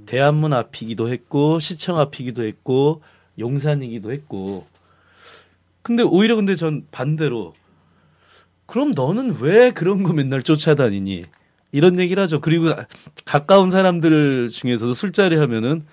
대한문 0.07 0.53
앞이기도 0.53 1.09
했고 1.09 1.61
시청 1.61 1.99
앞이기도 1.99 2.45
했고 2.45 3.03
용산이기도 3.39 4.12
했고 4.12 4.66
근데 5.83 6.03
오히려 6.03 6.37
근데 6.37 6.55
전 6.55 6.87
반대로 6.91 7.55
그럼 8.66 8.93
너는 8.95 9.37
왜 9.41 9.70
그런 9.70 10.03
거 10.03 10.12
맨날 10.12 10.43
쫓아다니니? 10.43 11.26
이런 11.72 11.99
얘기를 11.99 12.22
하죠. 12.22 12.41
그리고 12.41 12.70
가까운 13.24 13.70
사람들 13.70 14.49
중에서도 14.49 14.95
술자리 14.95 15.37
하면은 15.37 15.85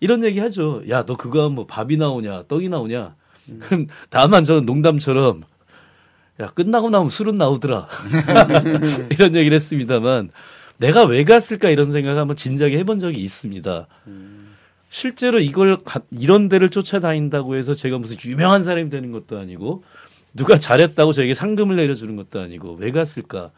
이런 0.00 0.24
얘기 0.24 0.38
하죠. 0.40 0.82
야, 0.88 1.04
너 1.04 1.14
그거 1.14 1.40
하면 1.40 1.54
뭐 1.54 1.66
밥이 1.66 1.96
나오냐, 1.96 2.44
떡이 2.48 2.68
나오냐. 2.68 3.14
그럼 3.60 3.86
다만 4.10 4.44
저는 4.44 4.66
농담처럼 4.66 5.42
야, 6.40 6.46
끝나고 6.48 6.90
나면 6.90 7.08
술은 7.08 7.36
나오더라. 7.36 7.88
이런 9.10 9.34
얘기를 9.34 9.54
했습니다만 9.56 10.30
내가 10.78 11.04
왜 11.04 11.24
갔을까 11.24 11.70
이런 11.70 11.92
생각을 11.92 12.18
한번 12.20 12.36
진작에 12.36 12.76
해본 12.78 12.98
적이 12.98 13.20
있습니다. 13.22 13.86
실제로 14.90 15.40
이걸 15.40 15.78
가- 15.78 16.02
이런 16.10 16.48
데를 16.48 16.68
쫓아다닌다고 16.70 17.56
해서 17.56 17.72
제가 17.74 17.98
무슨 17.98 18.16
유명한 18.24 18.62
사람이 18.62 18.90
되는 18.90 19.12
것도 19.12 19.38
아니고 19.38 19.82
누가 20.34 20.56
잘했다고 20.56 21.12
저에게 21.12 21.32
상금을 21.34 21.76
내려주는 21.76 22.14
것도 22.16 22.40
아니고 22.40 22.74
왜 22.78 22.90
갔을까? 22.90 23.50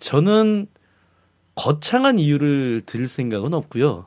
저는 0.00 0.66
거창한 1.54 2.18
이유를 2.18 2.82
들 2.84 3.08
생각은 3.08 3.54
없고요. 3.54 4.06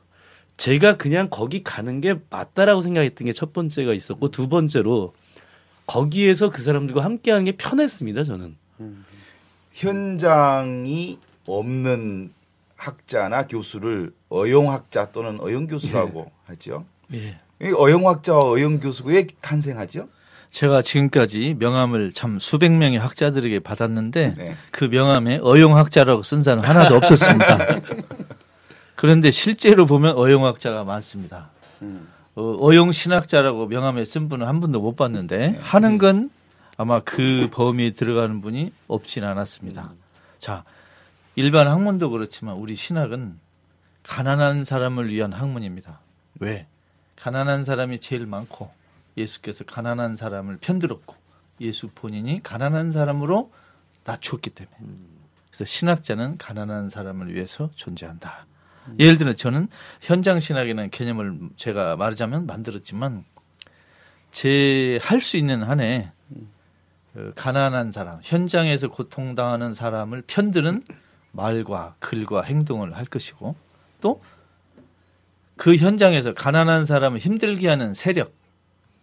제가 0.60 0.98
그냥 0.98 1.28
거기 1.30 1.62
가는 1.64 2.02
게 2.02 2.16
맞다라고 2.28 2.82
생각했던 2.82 3.24
게 3.24 3.32
첫 3.32 3.54
번째가 3.54 3.94
있었고 3.94 4.30
두 4.30 4.46
번째로 4.50 5.14
거기에서 5.86 6.50
그 6.50 6.60
사람들과 6.62 7.02
함께하는 7.02 7.46
게 7.46 7.52
편했습니다. 7.52 8.24
저는. 8.24 8.56
현장이 9.72 11.18
없는 11.46 12.30
학자나 12.76 13.46
교수를 13.46 14.12
어용학자 14.28 15.12
또는 15.12 15.40
어용교수라고 15.40 16.30
하죠. 16.44 16.84
예. 17.14 17.38
이 17.62 17.72
어용학자와 17.74 18.50
어용교수가 18.50 19.10
왜 19.10 19.26
탄생하죠? 19.40 20.08
제가 20.50 20.82
지금까지 20.82 21.56
명함을 21.58 22.12
참 22.12 22.38
수백 22.38 22.70
명의 22.72 22.98
학자들에게 22.98 23.60
받았는데 23.60 24.34
네. 24.36 24.54
그 24.72 24.84
명함에 24.84 25.38
어용학자라고 25.42 26.22
쓴 26.22 26.42
사람 26.42 26.62
하나도 26.66 26.96
없었습니다. 26.96 27.80
그런데 29.00 29.30
실제로 29.30 29.86
보면 29.86 30.18
어용학자가 30.18 30.84
많습니다. 30.84 31.48
어, 32.36 32.74
용 32.74 32.92
신학자라고 32.92 33.66
명함에 33.66 34.04
쓴 34.04 34.28
분은 34.28 34.46
한 34.46 34.60
분도 34.60 34.78
못 34.78 34.94
봤는데 34.94 35.58
하는 35.62 35.96
건 35.96 36.28
아마 36.76 37.00
그 37.00 37.48
범위에 37.50 37.92
들어가는 37.92 38.42
분이 38.42 38.74
없진 38.88 39.24
않았습니다. 39.24 39.94
자, 40.38 40.64
일반 41.34 41.66
학문도 41.66 42.10
그렇지만 42.10 42.56
우리 42.56 42.74
신학은 42.74 43.38
가난한 44.02 44.64
사람을 44.64 45.08
위한 45.08 45.32
학문입니다. 45.32 45.98
왜? 46.38 46.66
가난한 47.16 47.64
사람이 47.64 48.00
제일 48.00 48.26
많고 48.26 48.70
예수께서 49.16 49.64
가난한 49.64 50.16
사람을 50.16 50.58
편들었고 50.60 51.16
예수 51.62 51.88
본인이 51.88 52.42
가난한 52.42 52.92
사람으로 52.92 53.50
낮추었기 54.04 54.50
때문에 54.50 54.76
그래서 55.48 55.64
신학자는 55.64 56.36
가난한 56.36 56.90
사람을 56.90 57.32
위해서 57.32 57.70
존재한다. 57.76 58.44
예를 58.98 59.18
들어 59.18 59.32
저는 59.34 59.68
현장 60.00 60.38
신학이라는 60.38 60.90
개념을 60.90 61.38
제가 61.56 61.96
말하자면 61.96 62.46
만들었지만 62.46 63.24
제 64.32 64.98
할 65.02 65.20
수 65.20 65.36
있는 65.36 65.62
한에 65.62 66.12
그 67.12 67.32
가난한 67.34 67.90
사람, 67.92 68.20
현장에서 68.22 68.88
고통당하는 68.88 69.74
사람을 69.74 70.22
편드는 70.26 70.82
말과 71.32 71.96
글과 71.98 72.42
행동을 72.42 72.96
할 72.96 73.04
것이고 73.04 73.56
또 74.00 74.20
그 75.60 75.76
현장에서 75.76 76.32
가난한 76.32 76.86
사람을 76.86 77.18
힘들게 77.18 77.68
하는 77.68 77.92
세력, 77.92 78.34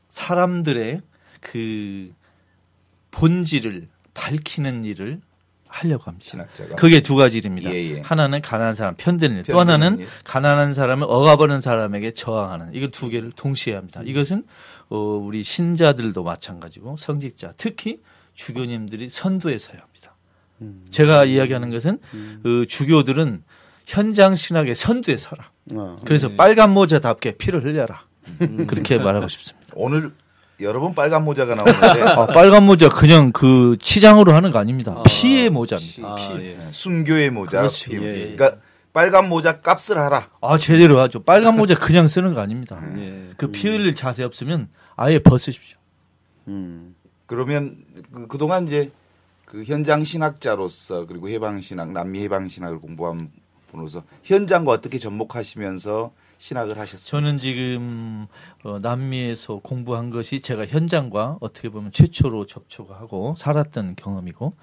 사람들의 0.09 1.03
그 1.39 2.11
본질을 3.11 3.87
밝히는 4.15 4.83
일을 4.83 5.21
하려고 5.67 6.03
합니다. 6.05 6.25
신학자가. 6.29 6.75
그게 6.75 7.01
두 7.01 7.15
가지 7.15 7.37
일입니다. 7.37 7.69
예, 7.71 7.95
예. 7.97 8.01
하나는 8.01 8.41
가난한 8.41 8.75
사람 8.75 8.95
편드는 8.95 9.37
일, 9.37 9.43
또 9.43 9.59
하나는 9.59 9.99
일. 9.99 10.07
가난한 10.23 10.73
사람을 10.73 11.05
억압하는 11.09 11.61
사람에게 11.61 12.11
저항하는 12.11 12.73
이거 12.73 12.87
두 12.87 13.09
개를 13.09 13.31
동시에 13.31 13.75
합니다. 13.75 14.01
이것은 14.03 14.43
어, 14.89 14.97
우리 14.97 15.43
신자들도 15.43 16.23
마찬가지고 16.23 16.97
성직자, 16.97 17.53
특히 17.57 17.99
주교님들이 18.33 19.09
선두에 19.09 19.57
서야 19.57 19.79
합니다. 19.79 20.15
제가 20.89 21.25
이야기하는 21.25 21.69
것은 21.69 21.99
그 22.43 22.65
주교들은 22.67 23.43
현장 23.85 24.35
신학의 24.35 24.75
선두에 24.75 25.17
서라. 25.17 25.51
어. 25.73 25.97
그래서 26.05 26.29
빨간 26.29 26.71
모자답게 26.71 27.33
피를 27.33 27.63
흘려라. 27.63 28.05
그렇게 28.67 28.97
말하고 28.97 29.27
싶습니다. 29.27 29.71
오늘 29.75 30.11
여러 30.59 30.79
번 30.79 30.95
빨간 30.95 31.23
모자가 31.23 31.55
나오는데 31.55 32.01
아, 32.01 32.25
빨간 32.25 32.65
모자 32.65 32.89
그냥 32.89 33.31
그 33.31 33.77
치장으로 33.79 34.33
하는 34.33 34.51
거 34.51 34.57
아닙니다. 34.57 35.03
피의 35.05 35.49
모자입니다. 35.49 36.07
아, 36.07 36.15
피. 36.15 36.33
예. 36.45 36.57
순교의 36.71 37.29
모자. 37.29 37.59
그렇죠. 37.59 37.91
예. 37.93 37.97
예, 37.97 38.07
예. 38.07 38.35
그러니까 38.35 38.57
빨간 38.91 39.29
모자 39.29 39.61
값을 39.61 39.99
하라. 39.99 40.29
아 40.41 40.57
제대로 40.57 40.99
하죠. 41.01 41.21
빨간 41.23 41.55
모자 41.57 41.75
그냥 41.75 42.07
쓰는 42.07 42.33
거 42.33 42.41
아닙니다. 42.41 42.81
예. 42.97 43.29
그피 43.37 43.67
흘릴 43.67 43.93
자세 43.93 44.23
없으면 44.23 44.69
아예 44.95 45.19
벗으십시오. 45.19 45.77
음. 46.47 46.95
그러면 47.27 47.77
그, 48.11 48.25
그동안 48.27 48.67
이제 48.67 48.91
그 49.45 49.63
현장 49.63 50.03
신학자로서 50.03 51.05
그리고 51.05 51.29
해방 51.29 51.61
신학, 51.61 51.91
남미 51.91 52.23
해방 52.23 52.47
신학을 52.47 52.79
공부한 52.79 53.29
분으로서 53.71 54.03
현장과 54.23 54.71
어떻게 54.71 54.97
접목하시면서 54.97 56.11
신학을 56.37 56.77
하셨습니까? 56.77 57.09
저는 57.09 57.39
지금 57.39 58.27
어, 58.63 58.79
남미에서 58.79 59.59
공부한 59.59 60.09
것이 60.09 60.39
제가 60.39 60.65
현장과 60.65 61.37
어떻게 61.41 61.69
보면 61.69 61.91
최초로 61.91 62.45
접촉하고 62.45 63.35
살았던 63.37 63.95
경험이고 63.95 64.55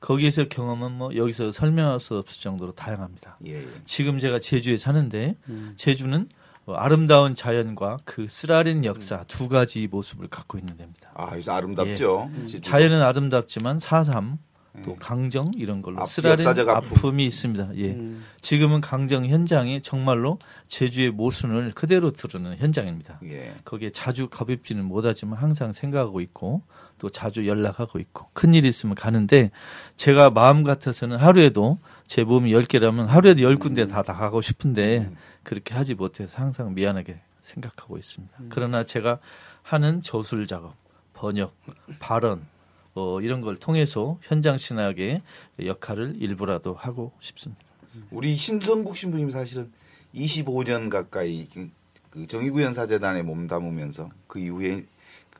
거기에서 0.00 0.48
경험은 0.48 0.92
뭐 0.92 1.14
여기서 1.14 1.52
설명할 1.52 2.00
수 2.00 2.16
없을 2.16 2.42
정도로 2.42 2.72
다양합니다. 2.72 3.38
예, 3.46 3.62
예. 3.62 3.68
지금 3.84 4.18
제가 4.18 4.38
제주에 4.38 4.76
사는데 4.76 5.36
제주는 5.76 6.28
어, 6.66 6.74
아름다운 6.74 7.34
자연과 7.34 7.98
그 8.04 8.28
쓰라린 8.28 8.84
역사 8.84 9.24
두 9.24 9.48
가지 9.48 9.86
모습을 9.88 10.28
갖고 10.28 10.58
있는 10.58 10.76
데입니다. 10.76 11.10
아, 11.14 11.36
아름답죠. 11.46 12.30
예. 12.40 12.60
자연은 12.60 13.02
아름답지만 13.02 13.78
사삼 13.78 14.38
또 14.82 14.96
강정 14.96 15.50
이런 15.54 15.82
걸로 15.82 16.00
앞- 16.00 16.08
쓰라린 16.08 16.48
아픔. 16.48 16.96
아픔 16.96 17.20
이 17.20 17.26
있습니다. 17.26 17.76
예. 17.76 17.98
지금은 18.40 18.80
강정 18.80 19.26
현장이 19.26 19.82
정말로 19.82 20.38
제주의 20.66 21.10
모순을 21.10 21.72
그대로 21.74 22.10
드러내는 22.10 22.56
현장입니다. 22.56 23.20
예. 23.24 23.52
거기에 23.66 23.90
자주 23.90 24.28
가뵙지는 24.28 24.84
못하지만 24.86 25.38
항상 25.38 25.72
생각하고 25.72 26.22
있고 26.22 26.62
또 26.98 27.10
자주 27.10 27.46
연락하고 27.46 27.98
있고 27.98 28.28
큰일 28.32 28.64
있으면 28.64 28.94
가는데 28.94 29.50
제가 29.96 30.30
마음 30.30 30.62
같아서는 30.62 31.18
하루에도 31.18 31.78
제 32.06 32.24
몸이 32.24 32.50
10개라면 32.52 33.06
하루에도 33.06 33.42
10군데 33.42 33.88
다 33.90 34.02
나가고 34.06 34.40
싶은데 34.40 35.10
그렇게 35.42 35.74
하지 35.74 35.94
못해서 35.94 36.40
항상 36.40 36.72
미안하게 36.74 37.20
생각하고 37.42 37.98
있습니다. 37.98 38.34
그러나 38.48 38.84
제가 38.84 39.18
하는 39.62 40.00
저술 40.00 40.46
작업, 40.46 40.76
번역, 41.12 41.54
발언 41.98 42.46
어, 42.94 43.20
이런 43.20 43.40
걸 43.40 43.56
통해서 43.56 44.18
현장 44.22 44.56
신학의 44.58 45.22
역할을 45.64 46.14
일부라도 46.18 46.74
하고 46.74 47.12
싶습니다. 47.20 47.62
우리 48.10 48.34
신성국 48.36 48.96
신부님 48.96 49.30
사실은 49.30 49.70
25년 50.14 50.90
가까이 50.90 51.46
그- 51.52 51.70
그 52.10 52.26
정의구현 52.26 52.72
사재단에 52.74 53.22
몸담으면서 53.22 54.10
그 54.26 54.38
이후에 54.38 54.84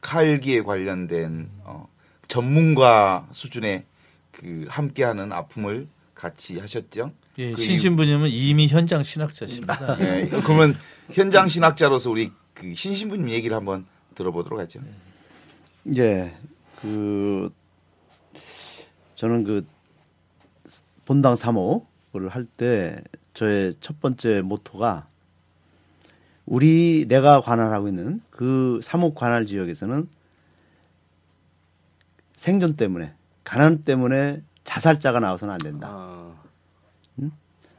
칼기에 0.00 0.62
관련된 0.62 1.48
어, 1.64 1.86
전문가 2.28 3.28
수준의 3.32 3.84
그 4.30 4.64
함께하는 4.68 5.32
아픔을 5.32 5.86
같이 6.14 6.58
하셨죠. 6.58 7.12
예, 7.38 7.52
그 7.52 7.60
신신부님은 7.60 8.30
이미 8.30 8.66
현장 8.68 9.02
신학자십니다. 9.02 9.98
예, 10.00 10.28
그러면 10.28 10.74
현장 11.10 11.48
신학자로서 11.48 12.10
우리 12.10 12.30
그 12.54 12.74
신신부님 12.74 13.28
얘기를 13.30 13.56
한번 13.56 13.84
들어보도록 14.14 14.58
하죠. 14.60 14.80
예, 15.96 16.34
그 16.82 17.50
저는 19.14 19.44
그 19.44 19.64
본당 21.04 21.34
3호를 21.34 22.28
할 22.28 22.46
때 22.56 23.02
저의 23.34 23.74
첫 23.80 24.00
번째 24.00 24.42
모토가 24.42 25.06
우리 26.44 27.06
내가 27.08 27.40
관할하고 27.40 27.88
있는 27.88 28.20
그 28.30 28.80
3호 28.82 29.14
관할 29.14 29.46
지역에서는 29.46 30.08
생존 32.36 32.74
때문에 32.74 33.14
가난 33.44 33.82
때문에 33.82 34.42
자살자가 34.64 35.20
나와서는 35.20 35.54
안 35.54 35.58
된다. 35.58 35.88
아, 35.90 36.34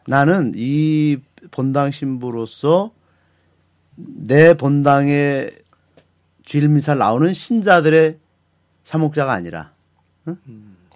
나는 0.08 0.54
이 0.56 1.18
본당 1.52 1.92
신부로서 1.92 2.94
내 3.96 4.54
본당에 4.56 5.50
주일미사 6.44 6.96
나오는 6.96 7.34
신자들의 7.34 8.18
사목자가 8.84 9.34
아니라 9.34 9.72
응? 10.28 10.38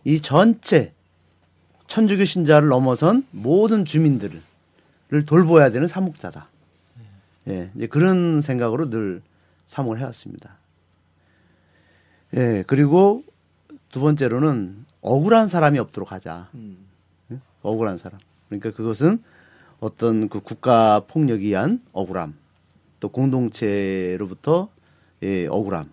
이 0.04 0.20
전체 0.22 0.94
천주교 1.88 2.26
신자를 2.26 2.68
넘어선 2.68 3.26
모든 3.32 3.86
주민들을 3.86 4.42
돌보아야 5.26 5.72
되는 5.72 5.88
사목자다. 5.88 6.48
예, 7.48 7.72
이제 7.76 7.88
그런 7.88 8.42
생각으로 8.42 8.90
늘 8.90 9.22
사목을 9.68 10.00
해왔습니다. 10.00 10.58
예, 12.36 12.64
그리고 12.68 13.24
두 13.90 14.02
번째로는 14.02 14.86
억울한 15.02 15.48
사람이 15.48 15.80
없도록 15.80 16.12
하자. 16.12 16.50
음. 16.56 16.78
응? 17.32 17.42
억울한 17.62 17.98
사람. 17.98 18.20
그러니까 18.50 18.72
그것은 18.72 19.24
어떤 19.80 20.28
그 20.28 20.42
국가 20.42 21.02
폭력에 21.08 21.46
의한 21.46 21.82
억울함, 21.94 22.36
또 23.00 23.10
공동체로부터 23.10 24.70
예, 25.24 25.48
억울함. 25.48 25.90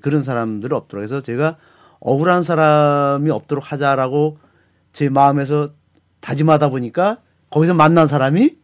그런 0.00 0.22
사람들이 0.22 0.74
없도록 0.74 1.02
해서 1.02 1.20
제가 1.20 1.56
억울한 2.00 2.42
사람이 2.42 3.30
없도록 3.30 3.72
하자라고 3.72 4.38
제 4.92 5.08
마음에서 5.08 5.70
다짐하다 6.20 6.70
보니까 6.70 7.20
거기서 7.50 7.74
만난 7.74 8.06
사람이 8.06 8.56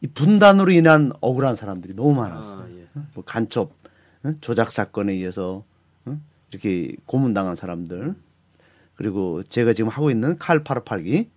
이 0.00 0.06
분단으로 0.08 0.72
인한 0.72 1.12
억울한 1.20 1.54
사람들이 1.54 1.94
너무 1.94 2.14
많았어요. 2.14 2.60
아, 2.60 2.66
예. 2.70 2.86
뭐 3.14 3.22
간첩, 3.24 3.72
응? 4.24 4.36
조작 4.40 4.72
사건에 4.72 5.12
의해서 5.12 5.64
응? 6.08 6.20
이렇게 6.50 6.96
고문당한 7.06 7.54
사람들 7.54 8.14
그리고 8.96 9.42
제가 9.44 9.72
지금 9.72 9.88
하고 9.90 10.10
있는 10.10 10.38
칼 10.38 10.64
파르팔기 10.64 11.30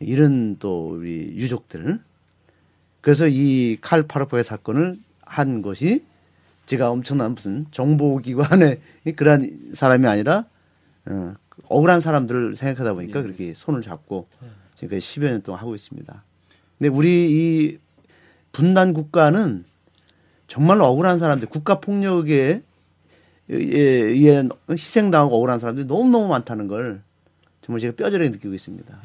이런 0.00 0.56
또 0.58 0.90
우리 0.90 1.34
유족들 1.36 2.00
그래서 3.00 3.26
이 3.28 3.78
칼 3.82 4.04
파르팔기 4.04 4.44
사건을 4.44 4.98
한 5.22 5.62
것이 5.62 6.04
제가 6.66 6.90
엄청난 6.90 7.34
무슨 7.34 7.66
정보기관의 7.70 8.80
그러한 9.16 9.70
사람이 9.74 10.06
아니라 10.06 10.46
어, 11.06 11.34
억울한 11.66 12.00
사람들을 12.00 12.56
생각하다 12.56 12.94
보니까 12.94 13.22
그렇게 13.22 13.54
손을 13.54 13.82
잡고 13.82 14.28
지금까지 14.76 15.20
10여 15.20 15.30
년 15.30 15.42
동안 15.42 15.60
하고 15.60 15.74
있습니다. 15.74 16.24
근데 16.78 16.88
우리 16.88 17.30
이 17.30 17.78
분단 18.52 18.92
국가는 18.92 19.64
정말 20.46 20.80
억울한 20.80 21.18
사람들, 21.18 21.48
국가 21.48 21.80
폭력에 21.80 22.62
의해 23.48 24.48
희생당하고 24.70 25.36
억울한 25.36 25.60
사람들이 25.60 25.86
너무너무 25.86 26.28
많다는 26.28 26.68
걸 26.68 27.02
정말 27.62 27.80
제가 27.80 27.96
뼈저리게 27.96 28.30
느끼고 28.30 28.54
있습니다. 28.54 28.98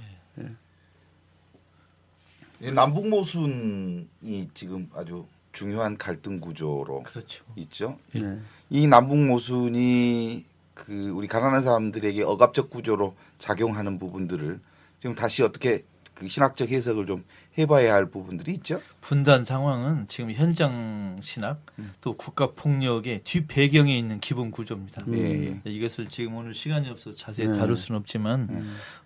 이 2.62 2.72
남북 2.74 3.08
모순이 3.08 4.50
지금 4.54 4.90
아주 4.94 5.26
중요한 5.52 5.98
갈등 5.98 6.40
구조로 6.40 7.04
그렇죠. 7.04 7.44
있죠. 7.56 7.98
네. 8.14 8.40
이 8.70 8.88
남북 8.88 9.18
모순이 9.18 10.46
그 10.74 11.10
우리 11.10 11.28
가난한 11.28 11.64
사람들에게 11.64 12.24
억압적 12.24 12.70
구조로 12.70 13.16
작용하는 13.38 14.00
부분들을 14.00 14.60
지금 15.00 15.16
다시 15.16 15.44
어떻게 15.44 15.84
그 16.14 16.28
신학적 16.28 16.70
해석을 16.70 17.06
좀 17.06 17.24
해봐야 17.58 17.94
할 17.94 18.10
부분들이 18.10 18.52
있죠. 18.56 18.82
분단 19.00 19.46
상황은 19.46 20.08
지금 20.10 20.32
현장 20.34 21.16
신학 21.22 21.66
또 22.02 22.14
국가 22.18 22.52
폭력의 22.52 23.22
뒤 23.24 23.46
배경에 23.46 23.98
있는 23.98 24.20
기본 24.20 24.52
구조입니다. 24.52 25.02
예, 25.14 25.18
예. 25.18 25.62
네, 25.64 25.72
이것을 25.72 26.10
지금 26.10 26.36
오늘 26.36 26.54
시간이 26.54 26.90
없어서 26.90 27.16
자세히 27.16 27.48
다룰 27.54 27.78
수는 27.78 28.00
없지만 28.00 28.50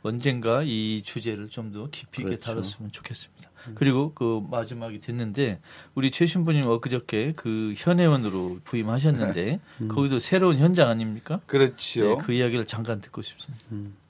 언젠가 0.01 0.63
이 0.63 1.01
주제를 1.03 1.49
좀 1.49 1.71
더 1.71 1.87
깊이 1.91 2.23
있게 2.23 2.37
그렇죠. 2.37 2.45
다뤘으면 2.45 2.91
좋겠습니다. 2.91 3.49
그리고 3.75 4.13
그 4.13 4.41
마지막이 4.49 4.99
됐는데 4.99 5.59
우리 5.95 6.11
최 6.11 6.25
신부님 6.25 6.65
엊그저께 6.65 7.33
그 7.35 7.73
현회원으로 7.75 8.59
부임하셨는데 8.63 9.59
거기도 9.89 10.19
새로운 10.19 10.57
현장 10.57 10.89
아닙니까? 10.89 11.39
그렇죠. 11.45 12.17
네, 12.17 12.23
그 12.23 12.33
이야기를 12.33 12.65
잠깐 12.65 13.01
듣고 13.01 13.21
싶습니다. 13.21 13.65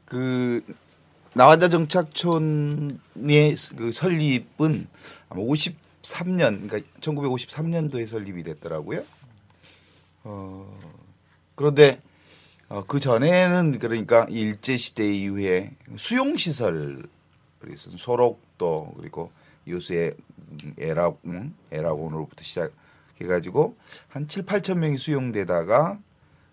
그 0.05 0.63
나와자 1.35 1.69
정착촌의 1.69 2.97
그 3.75 3.91
설립은 3.91 4.87
아마 5.29 5.41
53년, 5.41 6.69
그러니까 6.69 6.79
1953년도에 6.99 8.05
설립이 8.05 8.43
됐더라고요. 8.43 9.03
어, 10.25 10.79
그런데 11.55 12.01
어, 12.69 12.83
그 12.87 12.99
전에는 12.99 13.79
그러니까 13.79 14.25
일제 14.29 14.77
시대 14.77 15.13
이후에 15.13 15.71
수용 15.97 16.37
시설이 16.37 17.03
있었 17.71 17.97
소록도 17.97 18.93
그리고 18.97 19.31
요새 19.67 20.15
에라군, 20.77 21.53
에라군으로부터 21.71 22.43
시작해가지고 22.43 23.75
한 24.09 24.27
7, 24.27 24.45
8천 24.45 24.77
명이 24.77 24.97
수용되다가 24.97 25.99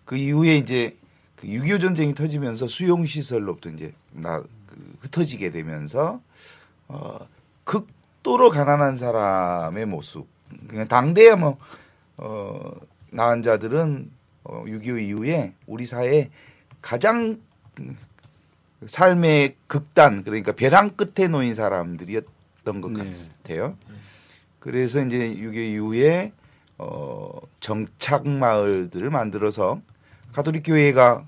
그 0.05 0.15
이후에 0.15 0.57
이제 0.57 0.97
그 1.35 1.47
6.25 1.47 1.81
전쟁이 1.81 2.13
터지면서 2.13 2.67
수용 2.67 3.05
시설로부터 3.05 3.69
이제 3.69 3.93
나 4.11 4.43
그 4.71 4.97
흩어지게 5.01 5.51
되면서 5.51 6.21
어 6.87 7.19
극도로 7.65 8.49
가난한 8.49 8.97
사람의 8.97 9.85
모습. 9.85 10.25
그냥 10.67 10.87
당대에 10.87 11.35
뭐어 11.35 12.73
나은 13.11 13.41
자들은 13.43 14.09
어, 14.43 14.63
6.25 14.65 15.01
이후에 15.01 15.53
우리 15.67 15.85
사회 15.85 16.29
가장 16.81 17.39
그 17.75 17.95
삶의 18.87 19.55
극단 19.67 20.23
그러니까 20.23 20.53
벼랑 20.53 20.91
끝에 20.91 21.27
놓인 21.27 21.53
사람들이었 21.53 22.25
던 22.63 22.81
것 22.81 22.91
네. 22.93 23.09
같아요. 23.43 23.75
그래서 24.59 25.03
이제 25.03 25.17
6.25 25.35 25.55
이후에 25.73 26.31
어 26.77 27.31
정착 27.59 28.27
마을들을 28.27 29.09
만들어서 29.09 29.81
가톨릭 30.33 30.63
교회가 30.65 31.25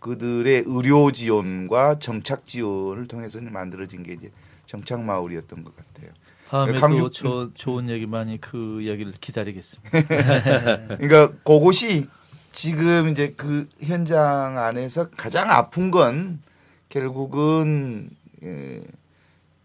그들의 0.00 0.64
의료 0.66 1.10
지원과 1.10 1.98
정착 1.98 2.46
지원을 2.46 3.06
통해서 3.06 3.40
만들어진 3.40 4.02
게 4.02 4.12
이제 4.14 4.30
정착 4.66 5.02
마을이었던 5.02 5.64
것 5.64 5.74
같아요. 5.74 6.10
다음에 6.48 6.78
강주- 6.78 7.02
또저 7.22 7.50
좋은 7.54 7.88
얘기 7.88 8.06
많이 8.06 8.40
그 8.40 8.80
이야기를 8.82 9.12
기다리겠습니다. 9.20 9.90
그러니까 10.96 11.28
그곳이 11.44 12.06
지금 12.52 13.08
이제 13.08 13.34
그 13.36 13.68
현장 13.80 14.58
안에서 14.58 15.10
가장 15.10 15.50
아픈 15.50 15.90
건 15.90 16.40
결국은 16.88 18.10
예, 18.44 18.80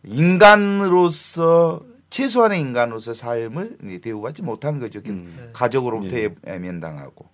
인간으로서 0.06 1.82
최소한의 2.10 2.62
인간으로서 2.62 3.14
삶을 3.14 3.78
대우받지 4.02 4.44
못한 4.44 4.80
거죠. 4.80 5.02
음. 5.08 5.50
가족으로부터 5.54 6.18
예. 6.18 6.30
애면당하고 6.46 7.26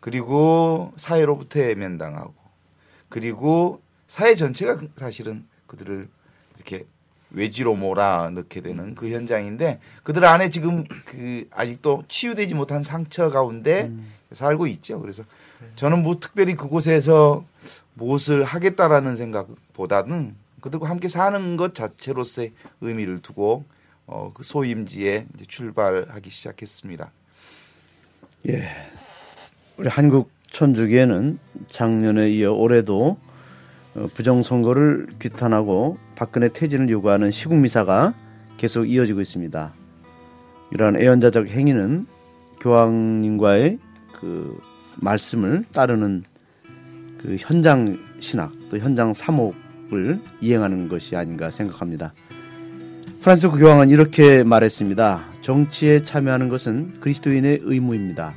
그리고 0.00 0.92
사회로부터 0.96 1.60
애면당하고 1.60 2.34
그리고 3.08 3.82
사회 4.06 4.34
전체가 4.34 4.78
사실은 4.96 5.46
그들을 5.66 6.08
이렇게 6.56 6.86
외지로 7.30 7.74
몰아 7.76 8.30
넣게 8.30 8.60
되는 8.60 8.94
그 8.94 9.10
현장인데 9.10 9.80
그들 10.02 10.24
안에 10.24 10.50
지금 10.50 10.84
그 11.04 11.46
아직도 11.50 12.04
치유되지 12.08 12.54
못한 12.54 12.82
상처 12.82 13.30
가운데 13.30 13.92
살고 14.32 14.66
있죠. 14.68 15.00
그래서 15.00 15.22
저는 15.76 16.02
뭐 16.02 16.18
특별히 16.18 16.54
그곳에서 16.54 17.44
무엇을 17.94 18.44
하겠다라는 18.44 19.16
생각보다는 19.16 20.34
그들과 20.60 20.88
함께 20.88 21.08
사는 21.08 21.56
것 21.56 21.74
자체로서의 21.74 22.52
의미를 22.80 23.20
두고 23.20 23.64
어, 24.06 24.32
그 24.34 24.42
소임지에 24.42 25.26
출발하기 25.46 26.30
시작했습니다. 26.30 27.12
예. 28.48 28.68
우리 29.76 29.88
한국 29.88 30.30
천주교회는 30.50 31.38
작년에 31.68 32.30
이어 32.30 32.52
올해도 32.52 33.18
어, 33.94 34.06
부정선거를 34.14 35.08
규탄하고 35.20 35.98
박근혜 36.16 36.48
퇴진을 36.48 36.90
요구하는 36.90 37.30
시국미사가 37.30 38.14
계속 38.56 38.84
이어지고 38.84 39.20
있습니다. 39.20 39.74
이러한 40.72 41.00
애연자적 41.00 41.48
행위는 41.48 42.06
교황님과의 42.60 43.78
그 44.20 44.60
말씀을 44.96 45.64
따르는 45.72 46.24
그 47.18 47.36
현장 47.38 47.98
신학 48.20 48.52
또 48.70 48.78
현장 48.78 49.12
사목 49.12 49.54
을 49.92 50.20
이행하는 50.40 50.88
것이 50.88 51.16
아닌가 51.16 51.50
생각합니다. 51.50 52.12
프란시스코 53.20 53.56
교황은 53.56 53.90
이렇게 53.90 54.44
말했습니다. 54.44 55.26
정치에 55.42 56.02
참여하는 56.02 56.48
것은 56.48 57.00
그리스도인의 57.00 57.60
의무입니다. 57.64 58.34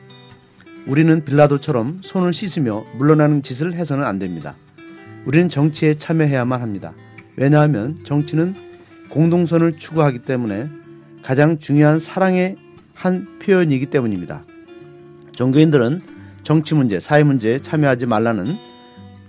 우리는 0.88 1.24
빌라도처럼 1.24 1.99
손을 2.01 2.34
씻으며 2.34 2.84
물러나는 2.97 3.43
짓을 3.43 3.74
해서는 3.74 4.04
안 4.04 4.20
됩니다. 4.20 4.56
우리는 5.26 5.47
정치에 5.47 5.93
참여해야만 5.93 6.62
합니다. 6.62 6.93
왜냐하면 7.38 7.99
정치는 8.04 8.56
공동선을 9.10 9.78
추구하기 9.78 10.20
때문에 10.20 10.68
가장 11.22 11.60
중요한 11.60 11.99
사랑의 11.99 12.58
한 12.93 13.39
표현이기 13.39 13.86
때문입니다. 13.86 14.43
종교인들은 15.32 16.01
정치 16.43 16.76
문제, 16.76 16.99
사회 16.99 17.24
문제에 17.24 17.60
참여하지 17.60 18.06
말라는 18.06 18.58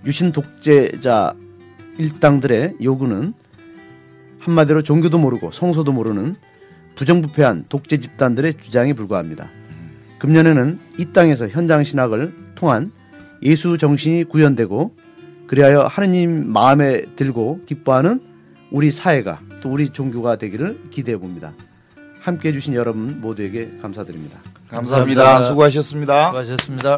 유신 0.05 0.33
독재자 0.33 1.35
일당들의 1.99 2.77
요구는 2.83 3.35
한마디로 4.39 4.83
종교도 4.83 5.19
모르고 5.19 5.53
성소도 5.53 5.93
모르는 5.93 6.37
부정부패한 6.95 7.67
독재 7.69 7.99
집단들의 7.99 8.55
주장에 8.63 8.93
불과합니다. 8.93 9.49
금년에는 10.19 10.79
이 10.99 11.07
땅에서 11.13 11.49
현장 11.49 11.83
신학을 11.83 12.35
통한 12.55 12.93
예수 13.43 13.79
정신이 13.79 14.25
구현되고 14.25 14.95
그리하여 15.47 15.83
하느님 15.83 16.51
마음에 16.51 17.05
들고 17.17 17.61
기뻐하는 17.67 18.21
우리 18.71 18.91
사회가 18.91 19.41
또 19.61 19.71
우리 19.71 19.91
종교가 19.91 20.37
되기를 20.37 20.91
기대해 20.91 21.19
봅니다. 21.19 21.53
함께 22.21 22.49
해주신 22.49 22.75
여러분 22.75 23.21
모두에게 23.21 23.71
감사드립니다. 23.83 24.39
감사합니다. 24.69 25.23
감사합니다. 25.23 25.43
수고하셨습니다. 25.43 26.27
수고하셨습니다. 26.27 26.97